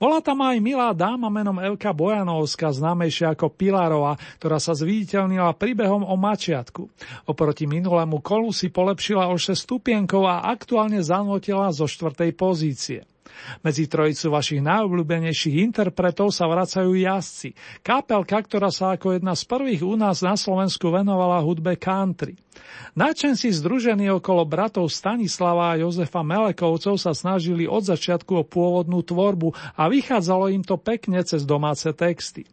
Bola 0.00 0.24
tam 0.24 0.40
aj 0.40 0.56
milá 0.64 0.96
dáma 0.96 1.28
menom 1.28 1.60
Elka 1.60 1.92
Bojanovská, 1.92 2.72
známejšia 2.72 3.36
ako 3.36 3.52
Pilarova, 3.52 4.16
ktorá 4.40 4.56
sa 4.56 4.72
zviditeľnila 4.72 5.52
príbehom 5.52 6.00
o 6.00 6.16
mačiatku. 6.16 6.88
Oproti 7.28 7.68
minulému 7.68 8.24
kolu 8.24 8.56
si 8.56 8.72
polepšila 8.72 9.28
o 9.28 9.36
6 9.36 9.52
stupienkov 9.52 10.24
a 10.24 10.48
aktuálne 10.48 11.04
zanotila 11.04 11.68
zo 11.76 11.84
štvrtej 11.84 12.32
pozície. 12.32 13.04
Medzi 13.60 13.84
trojicu 13.86 14.32
vašich 14.32 14.64
najobľúbenejších 14.64 15.60
interpretov 15.60 16.32
sa 16.32 16.48
vracajú 16.48 16.96
jazdci. 16.96 17.52
Kapelka, 17.84 18.40
ktorá 18.40 18.72
sa 18.72 18.96
ako 18.96 19.20
jedna 19.20 19.36
z 19.36 19.44
prvých 19.44 19.82
u 19.84 19.94
nás 19.96 20.24
na 20.24 20.34
Slovensku 20.34 20.88
venovala 20.88 21.44
hudbe 21.44 21.76
country. 21.76 22.36
Načenci 22.98 23.54
združení 23.54 24.10
okolo 24.10 24.42
bratov 24.42 24.90
Stanislava 24.90 25.74
a 25.74 25.78
Jozefa 25.78 26.26
Melekovcov 26.26 26.98
sa 26.98 27.14
snažili 27.14 27.70
od 27.70 27.86
začiatku 27.86 28.42
o 28.42 28.46
pôvodnú 28.46 29.06
tvorbu 29.06 29.54
a 29.78 29.86
vychádzalo 29.86 30.50
im 30.50 30.66
to 30.66 30.74
pekne 30.74 31.22
cez 31.22 31.46
domáce 31.46 31.86
texty. 31.94 32.44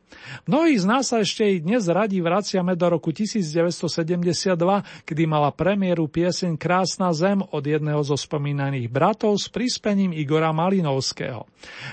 Mnohí 0.46 0.78
z 0.78 0.86
nás 0.86 1.10
sa 1.10 1.22
ešte 1.22 1.44
i 1.46 1.58
dnes 1.62 1.90
radi 1.90 2.22
vraciame 2.22 2.78
do 2.78 2.88
roku 2.88 3.10
1972, 3.12 4.56
kedy 5.04 5.24
mala 5.26 5.52
premiéru 5.52 6.08
pieseň 6.08 6.56
Krásna 6.56 7.12
zem 7.12 7.42
od 7.42 7.64
jedného 7.64 8.02
zo 8.06 8.16
spomínaných 8.16 8.88
bratov 8.88 9.42
s 9.42 9.50
prispením 9.52 10.14
Igora 10.14 10.54
Malinovského. 10.54 11.50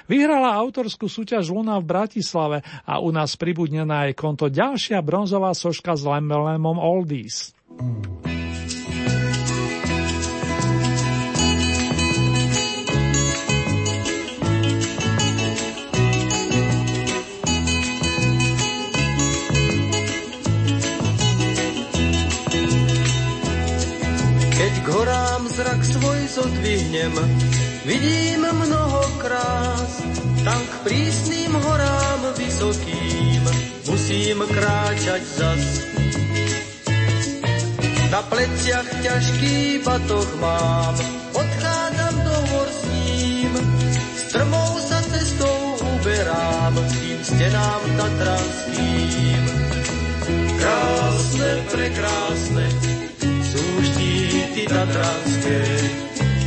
Vyhrala 0.07 0.55
autorskú 0.57 1.09
súťaž 1.09 1.51
Luna 1.51 1.81
v 1.81 1.89
Bratislave 1.89 2.59
a 2.85 3.01
u 3.01 3.11
nás 3.11 3.35
pribudne 3.35 3.83
na 3.89 4.07
jej 4.09 4.15
konto 4.15 4.53
ďalšia 4.53 5.01
bronzová 5.01 5.57
soška 5.57 5.97
s 5.97 6.05
emblémom 6.05 6.77
Oldies. 6.79 7.57
Keď 7.75 7.83
k 7.83 7.91
horám 24.87 25.43
zrak 25.51 25.83
svoj 25.83 26.21
zodvihnem, 26.31 27.11
vidím 27.83 28.47
mnoho 28.47 29.03
krás, 29.19 29.99
tam 30.47 30.63
k 30.63 30.75
prísnym 30.87 31.59
horám 31.59 32.39
vysokým 32.39 33.43
musím 33.91 34.47
kráčať 34.47 35.23
zas. 35.27 36.04
Na 38.15 38.23
pleciach 38.31 38.87
ťažký 39.03 39.83
batoh 39.83 40.31
mám, 40.39 40.95
odchádzam 41.35 42.15
do 42.23 42.37
hor 42.47 42.69
s 42.71 42.83
ním. 42.95 43.51
Strmou 44.15 44.71
sa 44.79 45.03
cestou 45.03 45.59
uberám, 45.83 46.79
tým 46.95 47.19
stenám 47.27 47.83
tatranským. 47.99 49.43
Krásne, 50.63 51.51
prekrásne, 51.75 52.67
sú 53.51 53.67
štíty 53.83 54.63
tatranské, 54.63 55.63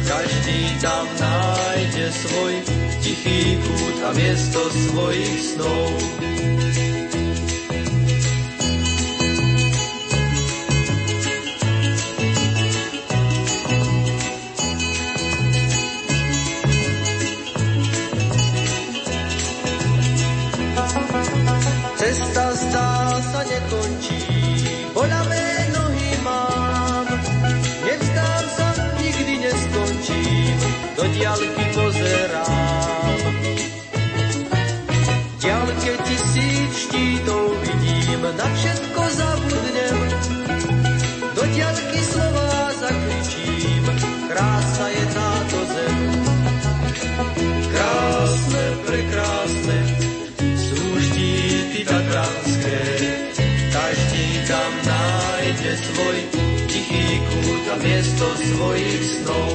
každý 0.07 0.59
tam 0.79 1.03
nájde 1.19 2.07
svoj 2.15 2.53
tichý 3.03 3.59
kút 3.59 3.95
a 4.07 4.09
miesto 4.15 4.61
svojich 4.71 5.35
snov. 5.51 6.26
Kút 57.67 57.75
a 57.75 57.83
miesto 57.83 58.25
svojich 58.31 59.03
snov. 59.03 59.51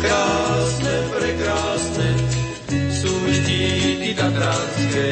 Krásne, 0.00 0.94
prekrásne, 1.12 2.08
sú 2.88 3.12
štíty 3.12 4.16
tatranské, 4.16 5.08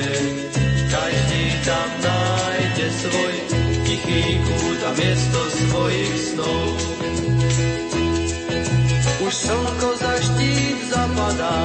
každý 0.88 1.44
tam 1.68 1.88
nájde 2.00 2.86
svoj 2.96 3.34
tichý 3.84 4.24
kút 4.40 4.80
a 4.88 4.90
miesto 4.96 5.40
svojich 5.68 6.16
snov. 6.32 6.68
Už 9.20 9.32
slnko 9.36 9.88
za 10.00 10.12
štít 10.16 10.78
zapadá, 10.88 11.60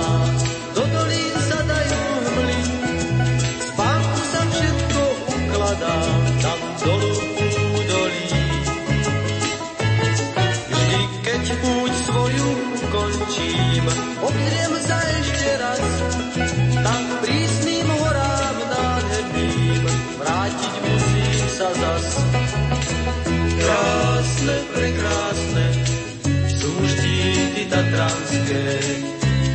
štíty 27.75 27.91
tatranské, 27.91 28.63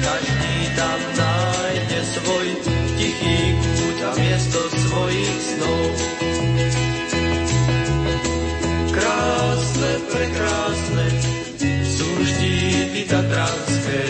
každý 0.05 0.57
tam 0.77 1.01
nájde 1.17 2.01
svoj 2.05 2.47
tichý 3.01 3.39
kút 3.57 3.99
a 4.05 4.11
miesto 4.21 4.61
svojich 4.69 5.39
snov. 5.41 5.89
Krásne, 8.93 9.93
prekrásne, 10.13 11.07
sú 11.89 12.09
štíty 12.29 13.09
tatranské, 13.09 14.05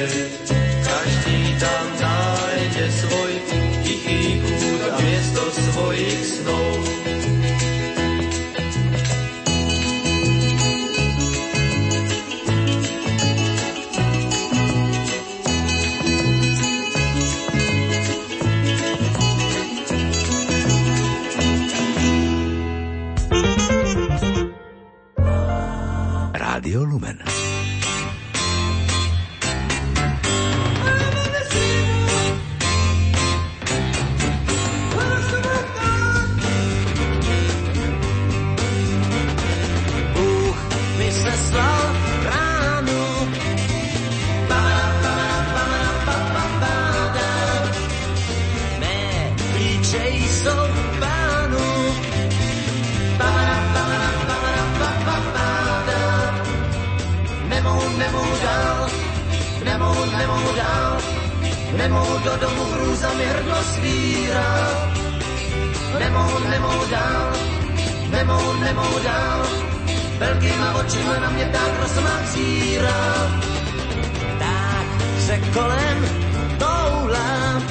každý 0.83 1.39
tam 1.63 1.87
nájde 2.03 2.87
svoj 2.91 3.30
Rádio 26.71 26.87
Lumen. 26.87 27.20
Domu 63.01 63.11
hrůzami 63.11 63.25
hrdlo 63.25 63.63
svírá. 63.63 64.69
Nemohu, 65.99 66.39
nemohu 66.51 66.87
dál, 66.91 67.33
nemohu, 68.11 68.53
nemohu 68.61 68.99
dál, 69.05 69.43
veľkýma 70.19 70.75
očima 70.75 71.21
na 71.21 71.31
mě 71.31 71.45
tak 71.45 71.71
rosomák 71.81 72.25
zírá. 72.27 73.01
Tak 74.39 74.87
se 75.27 75.39
kolem 75.53 75.99
toulám, 76.59 77.63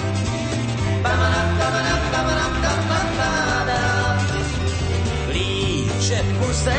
Líče 5.30 6.24
v 6.24 6.38
puse 6.38 6.78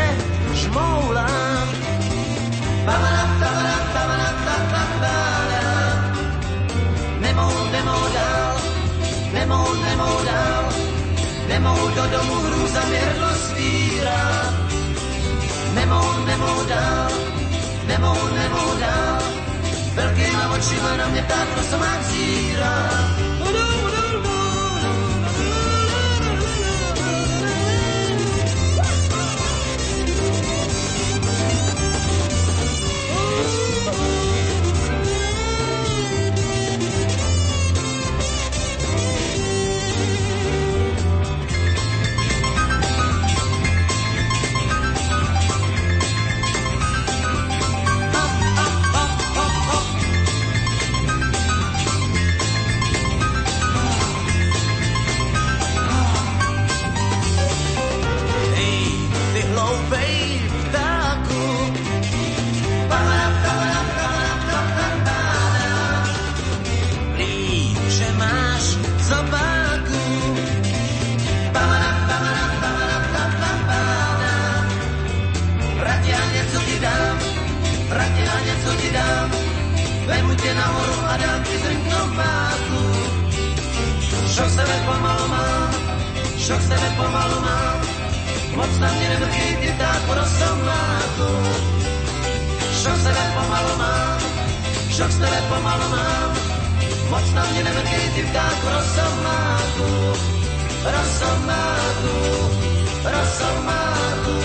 žmoulám, 0.53 1.69
Nemohu, 2.85 3.30
nemohu, 9.51 9.75
nemohu 9.83 10.25
dál, 10.25 10.65
nemohu 11.49 11.89
do 11.89 12.05
domu 12.11 12.35
hrůzami 12.35 12.97
hrdlo 12.97 13.29
svírá. 13.35 14.55
Nemohu, 15.75 16.25
nemohu 16.27 16.65
dál, 16.69 17.11
nemohu, 17.87 18.35
nemohu 18.35 18.79
dál, 18.79 19.19
veľkýma 19.99 20.55
očima 20.55 20.91
na 21.03 21.07
mne 21.11 21.23
pták 21.27 21.49
rosomák 21.59 22.01
zírá. 22.15 22.75
Hej, 33.31 34.30
sebe 86.81 86.97
pomalu 86.97 87.41
mám. 87.41 87.81
Moc 88.57 88.79
na 88.79 88.93
mě 88.93 89.09
nevrchý 89.09 89.57
ty 89.57 89.69
ptát 89.77 90.01
po 90.07 90.15
rosomáku. 90.15 91.29
Šok 92.83 92.97
sebe 92.97 93.25
pomalu 93.37 93.73
mám, 93.79 94.21
šok 94.97 95.13
sebe 95.13 95.39
pomalu 95.49 95.89
mám. 95.91 96.33
Moc 97.11 97.33
na 97.35 97.45
mě 97.45 97.65
nevrchý 97.65 98.11
ty 98.15 98.23
ptát 98.23 98.55
po 98.63 98.69
rosomáku. 98.69 99.89
Rosomáku, 100.95 102.17
rosomáku, 103.05 104.37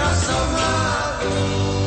rosomáku. 0.00 1.81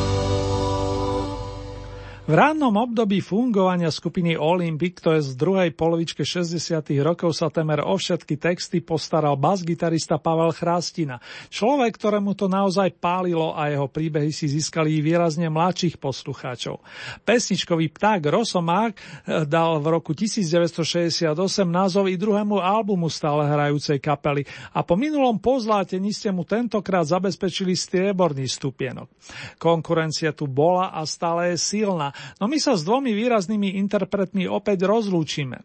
V 2.26 2.34
rannom 2.34 2.73
období 2.73 3.21
fungovania 3.21 3.93
skupiny 3.93 4.34
Olympic, 4.34 4.97
to 4.97 5.13
je 5.13 5.21
z 5.21 5.38
druhej 5.38 5.69
polovičke 5.78 6.26
60. 6.26 6.57
rokov, 7.05 7.38
sa 7.38 7.53
temer 7.53 7.86
o 7.86 7.93
všetky 8.01 8.41
texty 8.41 8.82
postaral 8.82 9.38
bas-gitarista 9.38 10.17
Pavel 10.17 10.49
Chrástina. 10.49 11.21
Človek, 11.53 11.93
ktorému 11.93 12.34
to 12.34 12.49
naozaj 12.49 12.97
pálilo 12.97 13.53
a 13.53 13.69
jeho 13.69 13.86
príbehy 13.86 14.34
si 14.34 14.49
získali 14.49 15.05
výrazne 15.05 15.53
mladších 15.53 16.01
poslucháčov. 16.01 16.82
Pesničkový 17.30 17.93
pták 17.93 18.26
Rosomák 18.26 18.97
eh, 18.97 19.45
dal 19.45 19.78
v 19.78 19.93
roku 19.93 20.17
1968 20.17 21.30
názov 21.69 22.09
i 22.09 22.17
druhému 22.17 22.57
albumu 22.57 23.05
stále 23.05 23.45
hrajúcej 23.45 24.01
kapely 24.01 24.49
a 24.73 24.82
po 24.82 24.97
minulom 24.97 25.38
pozlátení 25.38 26.09
ste 26.09 26.34
mu 26.34 26.41
tentokrát 26.41 27.05
zabezpečili 27.05 27.78
strieborný 27.78 28.49
stupienok. 28.49 29.13
Konkurencia 29.61 30.34
tu 30.34 30.49
bola 30.49 30.89
a 30.89 31.05
stále 31.05 31.53
je 31.53 31.61
silná, 31.61 32.14
no 32.39 32.45
my 32.47 32.57
sa 32.61 32.78
s 32.78 32.86
dvomi 32.86 33.11
výraznými 33.13 33.78
interpretmi 33.80 34.45
opäť 34.45 34.88
rozlúčime. 34.88 35.63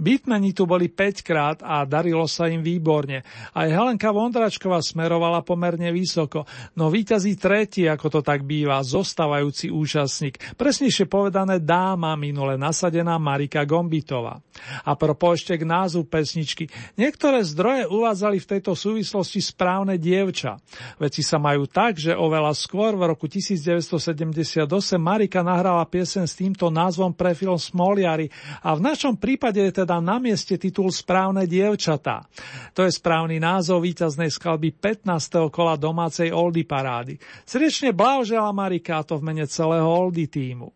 Beatmeni 0.00 0.56
tu 0.56 0.64
boli 0.64 0.88
5 0.88 1.26
krát 1.26 1.58
a 1.60 1.84
darilo 1.84 2.24
sa 2.24 2.48
im 2.48 2.64
výborne. 2.64 3.24
Aj 3.52 3.68
Helenka 3.68 4.10
Vondračková 4.12 4.80
smerovala 4.80 5.44
pomerne 5.44 5.92
vysoko, 5.92 6.48
no 6.76 6.88
víťazí 6.88 7.36
tretí, 7.36 7.84
ako 7.84 8.06
to 8.08 8.20
tak 8.24 8.44
býva, 8.44 8.80
zostávajúci 8.80 9.68
účastník. 9.68 10.40
Presnejšie 10.56 11.04
povedané 11.08 11.60
dáma 11.60 12.16
minule 12.16 12.56
nasadená 12.56 13.20
Marika 13.20 13.64
Gombitová. 13.68 14.40
A 14.84 14.96
propo 14.98 15.32
ešte 15.32 15.54
k 15.54 15.68
názvu 15.68 16.08
pesničky. 16.08 16.66
Niektoré 16.98 17.44
zdroje 17.44 17.86
uvádzali 17.86 18.38
v 18.42 18.50
tejto 18.56 18.72
súvislosti 18.74 19.38
správne 19.38 20.00
dievča. 20.00 20.58
Veci 20.98 21.22
sa 21.22 21.38
majú 21.38 21.68
tak, 21.68 22.00
že 22.00 22.16
oveľa 22.16 22.52
skôr 22.56 22.96
v 22.98 23.06
roku 23.06 23.30
1978 23.30 24.66
Marika 24.98 25.44
nahrala 25.44 25.84
piesen 25.88 26.28
s 26.28 26.36
týmto 26.36 26.68
názvom 26.68 27.16
pre 27.16 27.32
film 27.32 27.56
Smoliari 27.56 28.28
a 28.62 28.76
v 28.76 28.84
našom 28.84 29.16
prípade 29.16 29.58
je 29.58 29.82
teda 29.82 29.98
na 29.98 30.20
mieste 30.20 30.60
titul 30.60 30.92
Správne 30.92 31.48
dievčatá. 31.48 32.28
To 32.76 32.84
je 32.84 32.92
správny 32.92 33.40
názov 33.40 33.82
víťaznej 33.82 34.28
skladby 34.28 34.76
15. 34.76 35.48
kola 35.48 35.80
domácej 35.80 36.30
Oldy 36.30 36.68
parády. 36.68 37.16
Srdečne 37.48 37.96
blahožela 37.96 38.52
Marika 38.52 39.00
a 39.00 39.06
to 39.08 39.16
v 39.16 39.32
mene 39.32 39.48
celého 39.48 39.88
Oldy 39.88 40.28
týmu. 40.28 40.70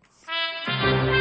Máš 0.72 1.11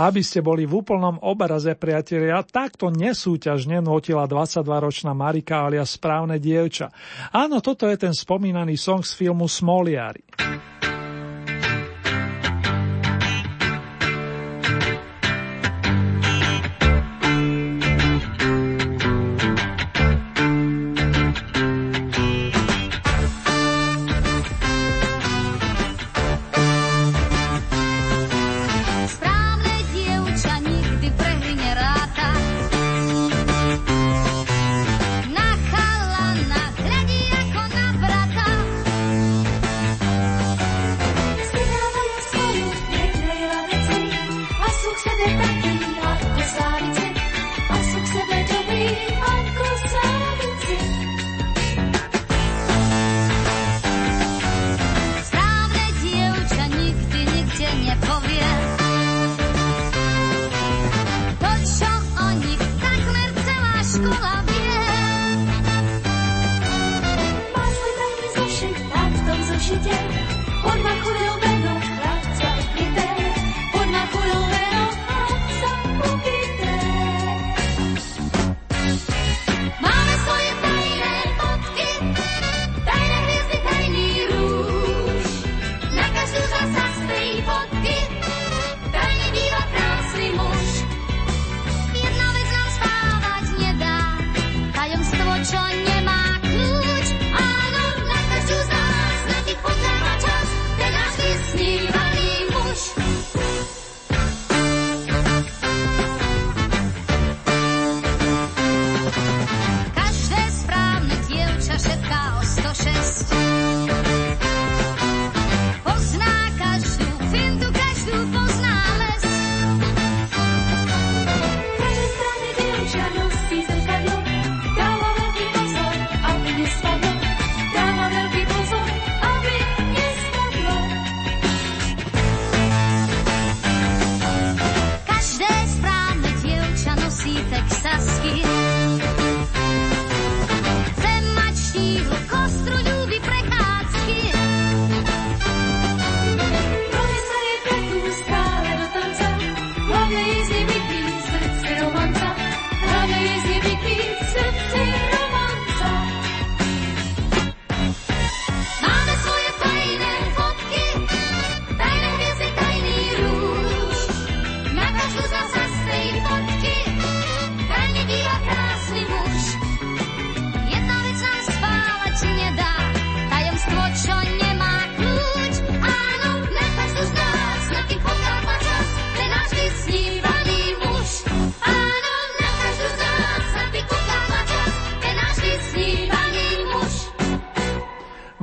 A 0.00 0.08
aby 0.08 0.24
ste 0.24 0.40
boli 0.40 0.64
v 0.64 0.80
úplnom 0.80 1.20
obraze, 1.20 1.76
priatelia, 1.76 2.40
takto 2.40 2.88
nesúťažne 2.88 3.84
notila 3.84 4.24
22-ročná 4.24 5.12
Marika 5.12 5.68
alias 5.68 5.92
správne 5.92 6.40
dievča. 6.40 6.88
Áno, 7.36 7.60
toto 7.60 7.84
je 7.84 8.00
ten 8.00 8.16
spomínaný 8.16 8.80
song 8.80 9.04
z 9.04 9.12
filmu 9.12 9.44
Smoliari. 9.44 10.24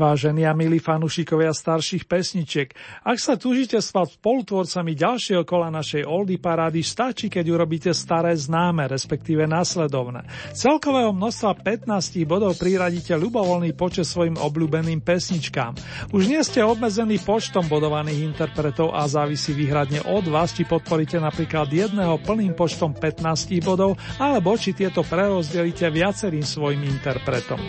Vážení 0.07 0.47
a 0.47 0.55
milí 0.55 0.79
fanúšikovia 0.79 1.51
starších 1.51 2.07
pesničiek, 2.07 2.71
ak 3.03 3.19
sa 3.19 3.35
túžite 3.35 3.75
spať 3.75 4.15
spolutvorcami 4.15 4.95
ďalšieho 4.95 5.43
kola 5.43 5.67
našej 5.67 6.07
Oldy 6.07 6.39
parády, 6.39 6.79
stačí, 6.79 7.27
keď 7.27 7.43
urobíte 7.51 7.91
staré 7.91 8.31
známe, 8.31 8.87
respektíve 8.87 9.43
následovné. 9.43 10.23
Celkového 10.55 11.11
množstva 11.11 11.59
15 11.59 12.23
bodov 12.23 12.55
priradíte 12.55 13.19
ľubovoľný 13.19 13.75
počet 13.75 14.07
svojim 14.07 14.39
obľúbeným 14.39 15.03
pesničkám. 15.03 15.75
Už 16.15 16.31
nie 16.31 16.39
ste 16.39 16.63
obmedzení 16.63 17.19
počtom 17.19 17.67
bodovaných 17.67 18.31
interpretov 18.31 18.95
a 18.95 19.03
závisí 19.11 19.51
výhradne 19.51 20.07
od 20.07 20.23
vás, 20.31 20.55
či 20.55 20.63
podporíte 20.63 21.19
napríklad 21.19 21.67
jedného 21.67 22.15
plným 22.23 22.55
počtom 22.55 22.95
15 22.95 23.59
bodov, 23.59 23.99
alebo 24.23 24.55
či 24.55 24.71
tieto 24.71 25.03
prerozdelíte 25.03 25.91
viacerým 25.91 26.47
svojim 26.47 26.87
interpretom. 26.87 27.59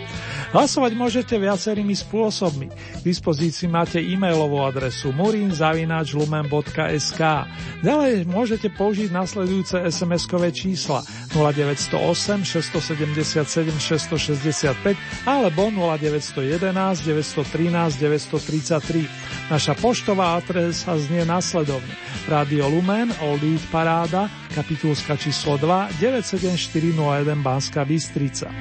Hlasovať 0.55 0.91
môžete 0.95 1.35
viacerými 1.35 1.91
spôsobmi 1.91 2.28
spôsobmi. 2.29 2.69
K 2.69 3.01
dispozícii 3.01 3.65
máte 3.65 3.97
e-mailovú 3.97 4.61
adresu 4.61 5.09
murinzavinačlumen.sk 5.17 7.21
Ďalej 7.81 8.29
môžete 8.29 8.69
použiť 8.69 9.09
nasledujúce 9.09 9.81
SMS-kové 9.89 10.53
čísla 10.53 11.01
0908 11.33 12.45
677 12.45 13.73
665 13.81 14.93
alebo 15.25 15.73
0911 15.73 16.69
913 16.69 17.97
933. 17.97 19.49
Naša 19.49 19.73
poštová 19.81 20.37
adresa 20.37 20.93
znie 21.01 21.25
nasledovne. 21.25 21.97
Radio 22.29 22.69
Lumen, 22.69 23.09
Old 23.25 23.41
Paráda, 23.73 24.29
kapitulska 24.53 25.17
číslo 25.17 25.57
2, 25.57 25.97
97401 25.97 27.41
Banská 27.41 27.81
Bystrica. 27.81 28.53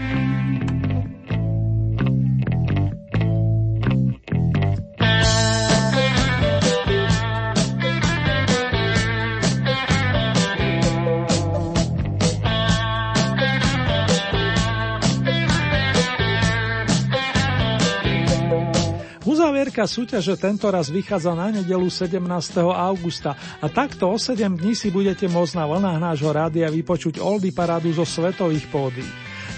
Uzavierka 19.79 19.95
súťaže 19.95 20.35
tento 20.43 20.67
raz 20.75 20.91
vychádza 20.91 21.39
na 21.39 21.55
nedelu 21.55 21.87
17. 21.87 22.19
augusta 22.67 23.39
a 23.63 23.71
takto 23.71 24.11
o 24.11 24.19
7 24.19 24.59
dní 24.59 24.75
si 24.75 24.91
budete 24.91 25.31
môcť 25.31 25.55
na 25.55 25.71
vlnách 25.71 25.99
nášho 26.03 26.35
rádia 26.35 26.67
vypočuť 26.67 27.23
Oldy 27.23 27.55
parádu 27.55 27.95
zo 27.95 28.03
svetových 28.03 28.67
pódy. 28.75 29.07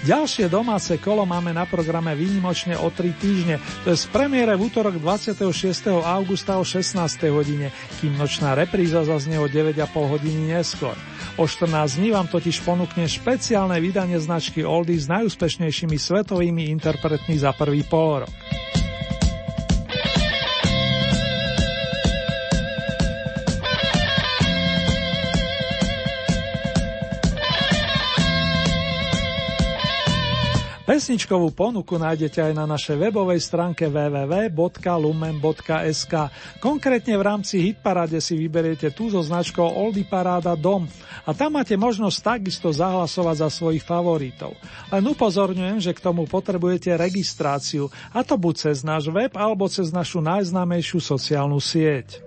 Ďalšie 0.05 0.53
domáce 0.53 1.01
kolo 1.01 1.25
máme 1.25 1.57
na 1.57 1.65
programe 1.65 2.13
výnimočne 2.13 2.77
o 2.77 2.93
3 2.93 3.17
týždne, 3.17 3.65
to 3.81 3.97
je 3.97 3.97
z 3.97 4.13
premiére 4.13 4.53
v 4.61 4.69
útorok 4.69 5.01
26. 5.01 5.41
augusta 5.89 6.61
o 6.61 6.69
16. 6.69 7.01
hodine, 7.33 7.73
kým 8.05 8.13
nočná 8.21 8.53
repríza 8.53 9.01
zaznie 9.09 9.41
o 9.41 9.49
9,5 9.49 9.89
hodiny 9.89 10.53
neskôr. 10.53 11.01
O 11.41 11.49
14 11.49 11.97
dní 11.97 12.13
vám 12.13 12.29
totiž 12.29 12.61
ponúkne 12.61 13.09
špeciálne 13.09 13.81
vydanie 13.81 14.21
značky 14.21 14.69
Oldy 14.69 15.01
s 15.01 15.09
najúspešnejšími 15.09 15.97
svetovými 15.97 16.69
interpretmi 16.69 17.41
za 17.41 17.57
prvý 17.57 17.89
pol 17.89 18.29
rok. 18.29 18.61
Pesničkovú 30.91 31.55
ponuku 31.55 32.03
nájdete 32.03 32.51
aj 32.51 32.53
na 32.59 32.67
našej 32.67 32.99
webovej 32.99 33.39
stránke 33.39 33.87
www.lumen.sk. 33.87 34.75
Konkrétne 36.59 37.15
v 37.15 37.23
rámci 37.23 37.63
Hitparade 37.63 38.19
si 38.19 38.35
vyberiete 38.35 38.91
tú 38.91 39.07
so 39.07 39.23
značkou 39.23 39.63
Oldy 39.63 40.03
Paráda 40.03 40.59
Dom 40.59 40.91
a 41.23 41.31
tam 41.31 41.63
máte 41.63 41.79
možnosť 41.79 42.19
takisto 42.35 42.75
zahlasovať 42.75 43.37
za 43.39 43.55
svojich 43.55 43.87
favoritov. 43.87 44.59
Len 44.91 45.07
upozorňujem, 45.07 45.79
že 45.79 45.95
k 45.95 46.03
tomu 46.03 46.27
potrebujete 46.27 46.99
registráciu, 46.99 47.87
a 48.11 48.27
to 48.27 48.35
buď 48.35 48.75
cez 48.75 48.83
náš 48.83 49.15
web 49.15 49.31
alebo 49.39 49.71
cez 49.71 49.95
našu 49.95 50.19
najznámejšiu 50.19 50.99
sociálnu 50.99 51.63
sieť. 51.63 52.19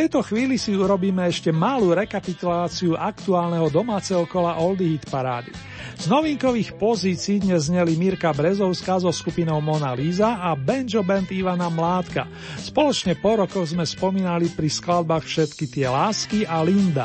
Tejto 0.00 0.24
chvíli 0.24 0.56
si 0.56 0.72
urobíme 0.72 1.28
ešte 1.28 1.52
malú 1.52 1.92
rekapituláciu 1.92 2.96
aktuálneho 2.96 3.68
domáceho 3.68 4.24
kola 4.24 4.56
Oldie 4.56 4.96
Hit 4.96 5.04
parády. 5.12 5.52
Z 6.00 6.08
novinkových 6.08 6.80
pozícií 6.80 7.44
dnes 7.44 7.68
zneli 7.68 8.00
Mirka 8.00 8.32
Brezovská 8.32 8.96
so 8.96 9.12
skupinou 9.12 9.60
Mona 9.60 9.92
Lisa 9.92 10.40
a 10.40 10.56
Benjo 10.56 11.04
Band 11.04 11.28
Ivana 11.28 11.68
Mládka. 11.68 12.24
Spoločne 12.56 13.12
po 13.20 13.44
rokoch 13.44 13.76
sme 13.76 13.84
spomínali 13.84 14.48
pri 14.48 14.72
skladbách 14.72 15.28
všetky 15.28 15.68
tie 15.68 15.92
lásky 15.92 16.48
a 16.48 16.64
Linda. 16.64 17.04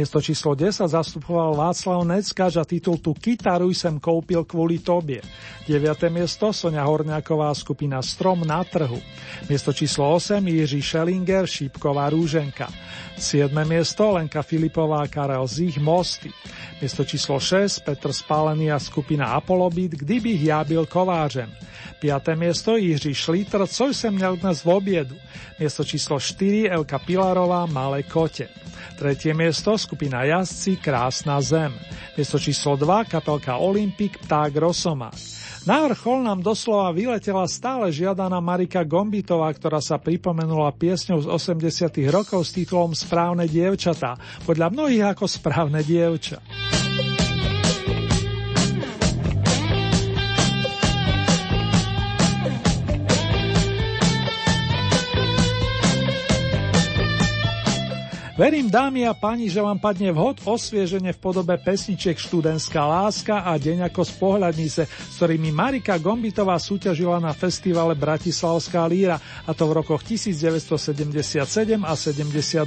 Miesto 0.00 0.16
číslo 0.16 0.56
10 0.56 0.88
zastupoval 0.88 1.60
Václav 1.60 2.08
Neckáč 2.08 2.56
a 2.56 2.64
titul 2.64 2.96
Tu 3.04 3.12
kytaru 3.12 3.68
sem 3.76 4.00
koupil 4.00 4.48
kvôli 4.48 4.80
tobie. 4.80 5.20
9. 5.68 6.08
miesto 6.08 6.56
Sonia 6.56 6.88
Horňáková 6.88 7.52
skupina 7.52 8.00
Strom 8.00 8.40
na 8.48 8.64
trhu. 8.64 8.96
Miesto 9.52 9.76
číslo 9.76 10.08
8 10.16 10.40
Jiří 10.40 10.80
Šelinger 10.80 11.44
Šípková 11.44 12.08
rúženka. 12.08 12.72
7. 13.20 13.52
miesto 13.68 14.16
Lenka 14.16 14.40
Filipová 14.40 15.04
Karel 15.04 15.44
Zich 15.44 15.76
Mosty. 15.76 16.32
Miesto 16.80 17.04
číslo 17.04 17.36
6 17.36 17.84
Petr 17.84 18.16
Spálený 18.16 18.72
a 18.72 18.80
skupina 18.80 19.36
Apolobit 19.36 20.00
Kdybych 20.00 20.40
ja 20.48 20.64
byl 20.64 20.88
kovářem. 20.88 21.52
5. 22.00 22.40
miesto 22.40 22.80
Jiří 22.80 23.12
Šlítr 23.12 23.68
Co 23.68 23.92
som 23.92 24.16
měl 24.16 24.40
dnes 24.40 24.64
v 24.64 24.68
obiedu. 24.80 25.16
Miesto 25.60 25.84
číslo 25.84 26.16
4 26.16 26.72
Elka 26.72 26.96
Pilarová 26.96 27.68
Malé 27.68 28.00
kote. 28.08 28.48
Tretie 29.00 29.32
miesto 29.32 29.80
skupina 29.90 30.22
Jazdci 30.22 30.78
Krásna 30.78 31.42
zem. 31.42 31.74
Miesto 32.14 32.38
číslo 32.38 32.78
2 32.78 33.10
kapelka 33.10 33.58
Olympik 33.58 34.22
Pták 34.22 34.54
Rosomák. 34.54 35.18
Na 35.66 35.82
vrchol 35.82 36.22
nám 36.22 36.46
doslova 36.46 36.94
vyletela 36.94 37.42
stále 37.50 37.90
žiadaná 37.90 38.38
Marika 38.38 38.86
Gombitová, 38.86 39.50
ktorá 39.50 39.82
sa 39.82 39.98
pripomenula 39.98 40.70
piesňou 40.78 41.26
z 41.26 41.28
80 41.58 42.06
rokov 42.06 42.46
s 42.46 42.54
titulom 42.54 42.94
Správne 42.94 43.50
dievčatá, 43.50 44.14
podľa 44.46 44.70
mnohých 44.70 45.10
ako 45.10 45.26
Správne 45.26 45.82
dievča. 45.82 46.38
Verím, 58.40 58.72
dámy 58.72 59.04
a 59.04 59.12
páni, 59.12 59.52
že 59.52 59.60
vám 59.60 59.76
padne 59.76 60.16
vhod 60.16 60.40
osvieženie 60.48 61.12
v 61.12 61.20
podobe 61.20 61.60
pesničiek 61.60 62.16
Študentská 62.16 62.88
láska 62.88 63.44
a 63.44 63.52
Deň 63.60 63.92
ako 63.92 64.00
spohľadnice, 64.00 64.88
s 64.88 65.14
ktorými 65.20 65.52
Marika 65.52 66.00
Gombitová 66.00 66.56
súťažila 66.56 67.20
na 67.20 67.36
festivale 67.36 67.92
Bratislavská 67.92 68.88
líra, 68.88 69.20
a 69.44 69.52
to 69.52 69.68
v 69.68 69.84
rokoch 69.84 70.00
1977 70.08 71.44
a 71.84 71.92
78. 71.92 72.64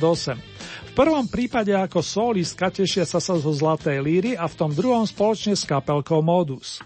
V 0.86 0.92
prvom 0.94 1.26
prípade 1.26 1.74
ako 1.74 2.06
solistka 2.06 2.70
tešia 2.70 3.10
sa 3.10 3.18
sa 3.18 3.34
zo 3.34 3.50
Zlatej 3.50 3.98
líry 3.98 4.32
a 4.38 4.46
v 4.46 4.54
tom 4.54 4.70
druhom 4.70 5.10
spoločne 5.10 5.58
s 5.58 5.66
kapelkou 5.66 6.22
Modus. 6.22 6.86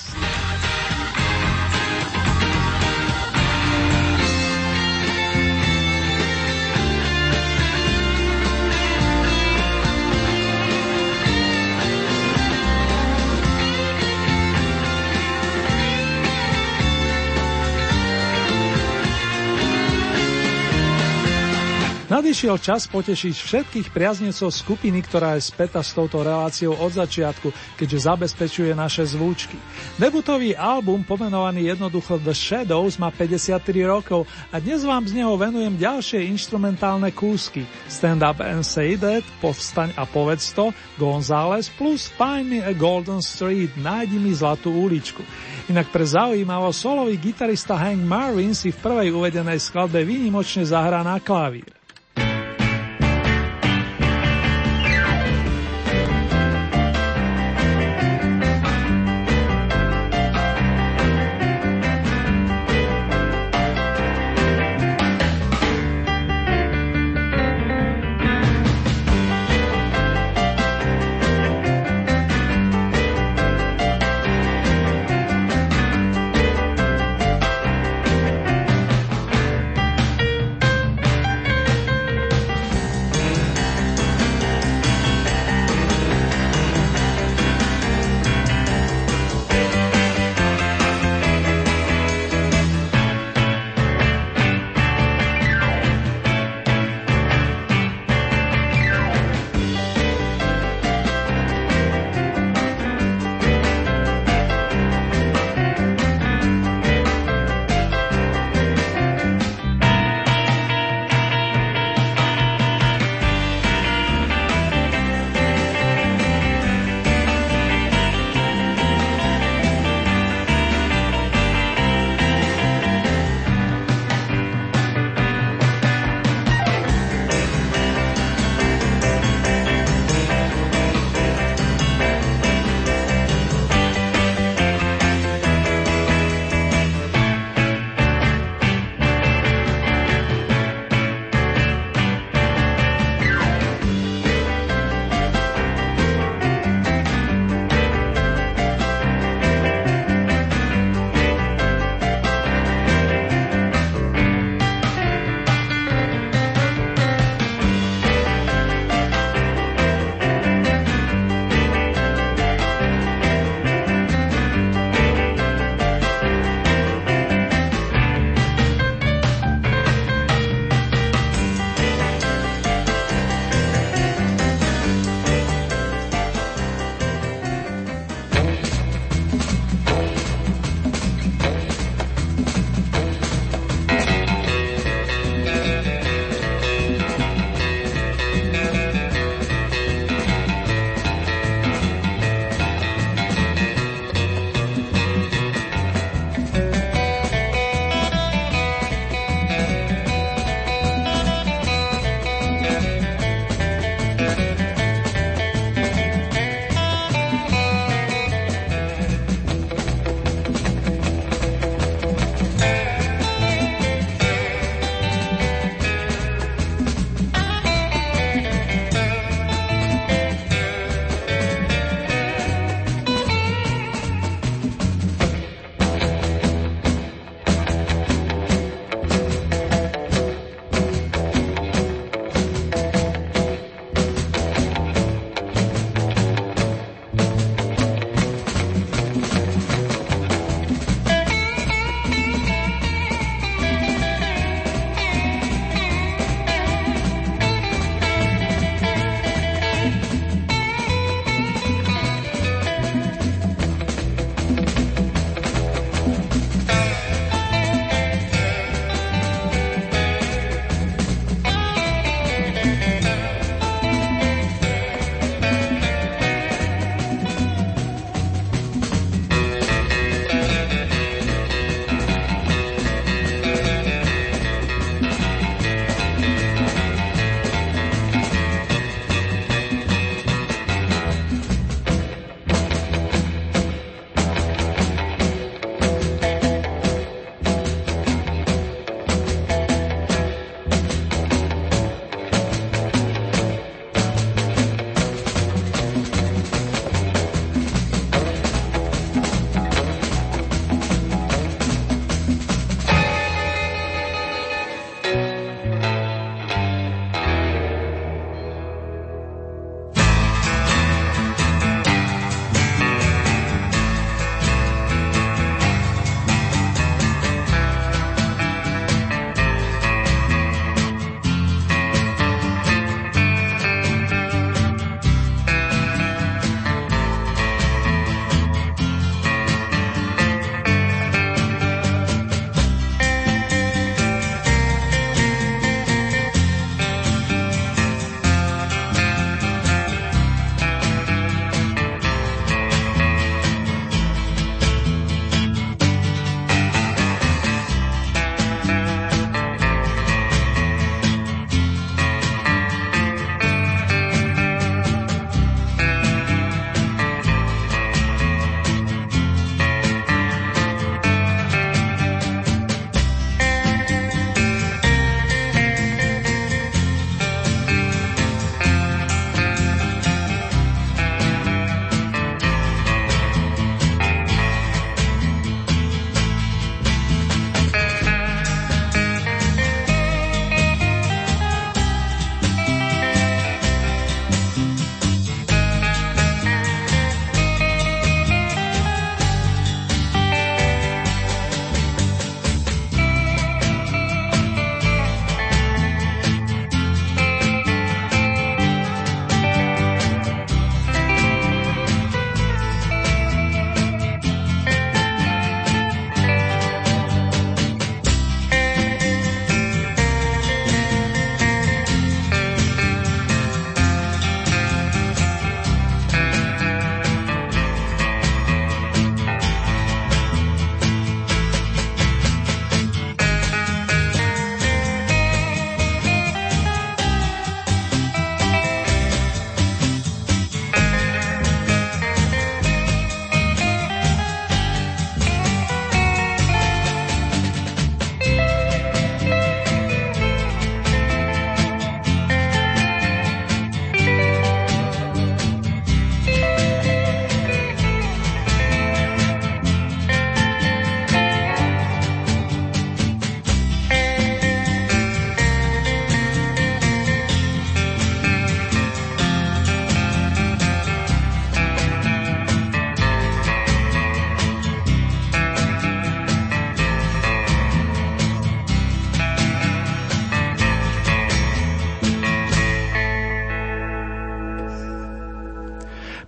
Nadišiel 22.21 22.61
čas 22.61 22.85
potešiť 22.85 23.33
všetkých 23.33 23.87
priaznecov 23.97 24.53
skupiny, 24.53 25.01
ktorá 25.01 25.41
je 25.41 25.41
späta 25.41 25.81
s 25.81 25.89
touto 25.89 26.21
reláciou 26.21 26.77
od 26.77 26.93
začiatku, 26.93 27.49
keďže 27.81 28.13
zabezpečuje 28.13 28.77
naše 28.77 29.09
zvučky. 29.09 29.57
Debutový 29.97 30.53
album, 30.53 31.01
pomenovaný 31.01 31.73
jednoducho 31.73 32.21
The 32.21 32.37
Shadows, 32.37 33.01
má 33.01 33.09
53 33.09 33.57
rokov 33.89 34.29
a 34.53 34.61
dnes 34.61 34.85
vám 34.85 35.09
z 35.09 35.17
neho 35.17 35.33
venujem 35.33 35.73
ďalšie 35.73 36.29
instrumentálne 36.29 37.09
kúsky. 37.09 37.65
Stand 37.89 38.21
Up 38.21 38.37
and 38.37 38.61
Say 38.61 39.01
That, 39.01 39.25
Povstaň 39.41 39.97
a 39.97 40.05
povedz 40.05 40.53
to, 40.53 40.69
Gonzales 41.01 41.73
plus 41.73 42.05
Find 42.05 42.45
Me 42.45 42.61
a 42.61 42.69
Golden 42.77 43.25
Street, 43.25 43.73
nájdi 43.81 44.21
mi 44.21 44.29
zlatú 44.29 44.69
uličku. 44.69 45.25
Inak 45.73 45.89
pre 45.89 46.05
zaujímavo 46.05 46.69
solový 46.69 47.17
gitarista 47.17 47.73
Hank 47.81 48.05
Marvin 48.05 48.53
si 48.53 48.69
v 48.69 48.77
prvej 48.77 49.09
uvedenej 49.09 49.57
skladbe 49.57 50.05
výnimočne 50.05 50.69
zahrá 50.69 51.01
na 51.01 51.17
klavír. 51.17 51.80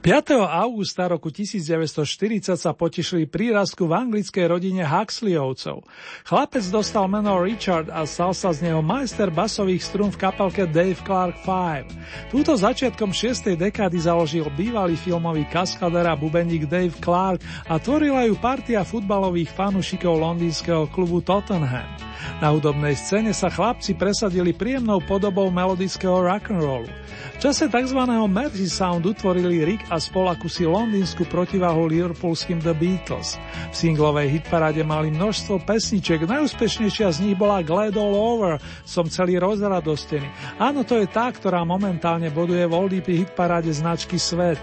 5. 0.04 0.36
augusta 0.36 1.08
roku 1.08 1.32
1940 1.32 2.60
sa 2.60 2.76
potešili 2.76 3.24
prírastku 3.24 3.88
v 3.88 4.04
anglickej 4.04 4.52
rodine 4.52 4.84
Huxleyovcov. 4.84 5.88
Chlapec 6.28 6.68
dostal 6.68 7.08
meno 7.08 7.40
Richard 7.40 7.88
a 7.88 8.04
stal 8.04 8.36
sa 8.36 8.52
z 8.52 8.68
neho 8.68 8.84
majster 8.84 9.32
basových 9.32 9.80
strún 9.80 10.12
v 10.12 10.20
kapelke 10.20 10.68
Dave 10.68 11.00
Clark 11.08 11.48
5. 11.48 12.36
Túto 12.36 12.52
začiatkom 12.52 13.16
6. 13.16 13.56
dekády 13.56 14.04
založil 14.04 14.52
bývalý 14.52 15.00
filmový 15.00 15.48
kaskader 15.48 16.04
a 16.04 16.20
bubeník 16.20 16.68
Dave 16.68 17.00
Clark 17.00 17.40
a 17.72 17.80
tvorila 17.80 18.28
ju 18.28 18.36
partia 18.36 18.84
futbalových 18.84 19.56
fanúšikov 19.56 20.20
londýnskeho 20.20 20.92
klubu 20.92 21.24
Tottenham. 21.24 22.13
Na 22.44 22.52
hudobnej 22.52 22.98
scéne 23.00 23.32
sa 23.32 23.48
chlapci 23.48 23.96
presadili 23.96 24.52
príjemnou 24.52 25.00
podobou 25.04 25.48
melodického 25.48 26.24
rock'n'rollu. 26.24 26.92
V 27.34 27.38
čase 27.40 27.72
tzv. 27.72 28.00
Mercy 28.28 28.68
Sound 28.68 29.04
utvorili 29.08 29.64
Rick 29.64 29.88
a 29.92 30.00
spol 30.00 30.28
akúsi 30.32 30.68
londýnsku 30.68 31.28
protivahu 31.28 31.88
liverpoolským 31.88 32.60
The 32.64 32.76
Beatles. 32.76 33.36
V 33.72 33.76
singlovej 33.76 34.40
hitparáde 34.40 34.84
mali 34.84 35.12
množstvo 35.12 35.64
pesniček, 35.64 36.24
najúspešnejšia 36.28 37.08
z 37.12 37.18
nich 37.24 37.36
bola 37.40 37.64
Glad 37.64 37.96
All 38.00 38.16
Over, 38.16 38.60
som 38.88 39.08
celý 39.08 39.40
rozradostený. 39.40 40.28
Áno, 40.60 40.84
to 40.88 41.00
je 41.00 41.08
tá, 41.08 41.32
ktorá 41.32 41.64
momentálne 41.64 42.32
boduje 42.32 42.64
v 42.64 42.74
oldie 42.76 43.02
hitparáde 43.04 43.72
značky 43.72 44.20
Svet. 44.20 44.60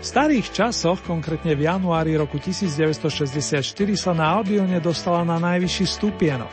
V 0.00 0.04
starých 0.04 0.50
časoch, 0.52 1.00
konkrétne 1.04 1.52
v 1.54 1.68
januári 1.68 2.16
roku 2.16 2.40
1964, 2.40 3.64
sa 3.96 4.12
na 4.16 4.36
Albione 4.36 4.82
dostala 4.82 5.22
na 5.22 5.36
najvyšší 5.38 5.84
stupienok. 5.86 6.52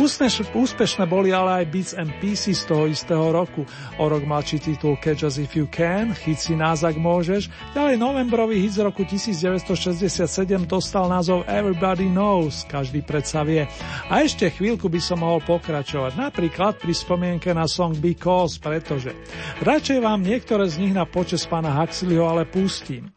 Úspeš, 0.00 0.48
úspešné 0.56 1.04
boli 1.04 1.28
ale 1.28 1.60
aj 1.60 1.64
Beats 1.68 1.92
and 1.92 2.08
Pieces 2.24 2.64
z 2.64 2.72
toho 2.72 2.88
istého 2.88 3.20
roku. 3.36 3.68
O 4.00 4.08
rok 4.08 4.24
mladší 4.24 4.56
titul 4.56 4.96
Catch 4.96 5.28
Us 5.28 5.36
If 5.36 5.52
You 5.52 5.68
Can, 5.68 6.16
Chyť 6.16 6.38
si 6.40 6.54
nás 6.56 6.80
ak 6.80 6.96
môžeš. 6.96 7.52
Ďalej 7.76 8.00
novembrový 8.00 8.64
hit 8.64 8.80
z 8.80 8.88
roku 8.88 9.04
1967 9.04 10.24
dostal 10.64 11.04
názov 11.04 11.44
Everybody 11.44 12.08
Knows, 12.08 12.64
každý 12.64 13.04
predsa 13.04 13.44
vie. 13.44 13.68
A 14.08 14.24
ešte 14.24 14.48
chvíľku 14.48 14.88
by 14.88 15.04
som 15.04 15.20
mohol 15.20 15.44
pokračovať, 15.44 16.16
napríklad 16.16 16.80
pri 16.80 16.96
spomienke 16.96 17.52
na 17.52 17.68
song 17.68 17.92
Because, 17.92 18.56
pretože. 18.56 19.12
Radšej 19.60 20.00
vám 20.00 20.24
niektoré 20.24 20.64
z 20.64 20.80
nich 20.80 20.96
na 20.96 21.04
počas 21.04 21.44
pána 21.44 21.76
Huxleyho 21.76 22.24
ale 22.24 22.48
pustím. 22.48 23.12